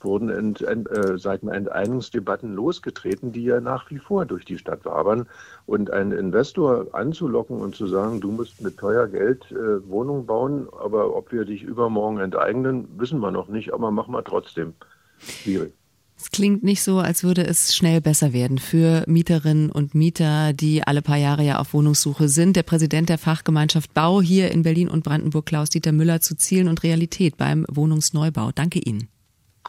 wurden 0.00 0.30
ent, 0.30 0.62
ent, 0.62 0.90
äh, 0.90 1.18
seit 1.18 1.42
Enteignungsdebatten 1.42 2.54
losgetreten, 2.54 3.32
die 3.32 3.44
ja 3.44 3.60
nach 3.60 3.90
wie 3.90 3.98
vor 3.98 4.26
durch 4.26 4.44
die 4.44 4.58
Stadt 4.58 4.84
wabern. 4.84 5.26
Und 5.66 5.90
einen 5.90 6.12
Investor 6.12 6.86
anzulocken 6.92 7.58
und 7.58 7.74
zu 7.74 7.86
sagen, 7.86 8.20
du 8.20 8.30
musst 8.30 8.62
mit 8.62 8.78
teuer 8.78 9.06
Geld 9.06 9.50
äh, 9.50 9.88
Wohnungen 9.88 10.26
bauen, 10.26 10.68
aber 10.80 11.14
ob 11.14 11.32
wir 11.32 11.44
dich 11.44 11.62
übermorgen 11.62 12.18
enteignen, 12.18 12.88
wissen 12.96 13.20
wir 13.20 13.30
noch 13.30 13.48
nicht, 13.48 13.72
aber 13.72 13.90
machen 13.90 14.14
wir 14.14 14.24
trotzdem. 14.24 14.74
Schwierig. 15.18 15.72
Es 16.20 16.32
klingt 16.32 16.64
nicht 16.64 16.82
so, 16.82 16.98
als 16.98 17.22
würde 17.22 17.46
es 17.46 17.76
schnell 17.76 18.00
besser 18.00 18.32
werden 18.32 18.58
für 18.58 19.04
Mieterinnen 19.06 19.70
und 19.70 19.94
Mieter, 19.94 20.52
die 20.52 20.82
alle 20.82 21.00
paar 21.00 21.16
Jahre 21.16 21.44
ja 21.44 21.60
auf 21.60 21.74
Wohnungssuche 21.74 22.28
sind. 22.28 22.56
Der 22.56 22.64
Präsident 22.64 23.08
der 23.08 23.18
Fachgemeinschaft 23.18 23.94
Bau 23.94 24.20
hier 24.20 24.50
in 24.50 24.62
Berlin 24.62 24.88
und 24.88 25.04
Brandenburg, 25.04 25.46
Klaus-Dieter 25.46 25.92
Müller, 25.92 26.20
zu 26.20 26.36
Zielen 26.36 26.66
und 26.66 26.82
Realität 26.82 27.36
beim 27.36 27.64
Wohnungsneubau. 27.70 28.50
Danke 28.52 28.80
Ihnen. 28.80 29.08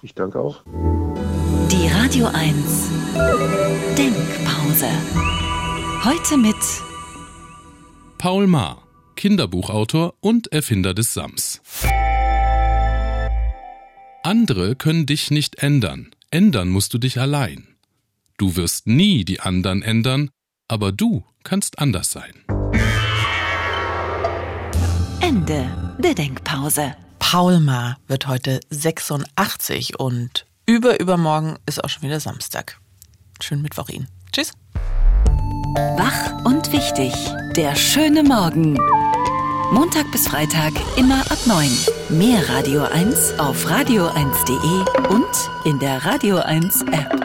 Ich 0.01 0.13
danke 0.13 0.39
auch. 0.39 0.63
Die 1.71 1.88
Radio 1.88 2.27
1 2.27 2.89
Denkpause. 3.97 4.88
Heute 6.03 6.38
mit 6.38 6.55
Paul 8.17 8.47
Maar, 8.47 8.83
Kinderbuchautor 9.15 10.13
und 10.21 10.51
Erfinder 10.51 10.93
des 10.93 11.13
Sams. 11.13 11.62
Andere 14.23 14.75
können 14.75 15.05
dich 15.05 15.31
nicht 15.31 15.62
ändern. 15.63 16.12
Ändern 16.31 16.69
musst 16.69 16.93
du 16.93 16.97
dich 16.97 17.19
allein. 17.19 17.67
Du 18.38 18.55
wirst 18.55 18.88
nie 18.88 19.25
die 19.25 19.41
anderen 19.41 19.81
ändern, 19.81 20.29
aber 20.67 20.91
du 20.91 21.25
kannst 21.43 21.79
anders 21.79 22.12
sein. 22.12 22.33
Ende 25.21 25.95
der 25.99 26.13
Denkpause. 26.13 26.95
Paulma 27.31 27.95
wird 28.07 28.25
heute 28.25 28.59
86 28.71 29.99
und 29.99 30.47
überübermorgen 30.65 31.59
ist 31.67 31.83
auch 31.83 31.87
schon 31.87 32.01
wieder 32.01 32.19
Samstag. 32.19 32.79
Schönen 33.39 33.61
Mittwoch 33.61 33.87
Ihnen. 33.89 34.07
Tschüss. 34.31 34.53
Wach 35.95 36.43
und 36.43 36.71
wichtig. 36.71 37.13
Der 37.55 37.75
schöne 37.75 38.23
Morgen. 38.23 38.79
Montag 39.71 40.11
bis 40.11 40.27
Freitag 40.27 40.73
immer 40.97 41.21
ab 41.29 41.37
9. 41.45 41.69
Mehr 42.09 42.49
Radio 42.49 42.81
1 42.85 43.37
auf 43.37 43.63
radio1.de 43.63 45.13
und 45.13 45.49
in 45.65 45.77
der 45.77 46.03
Radio 46.03 46.37
1 46.37 46.81
App. 46.81 47.18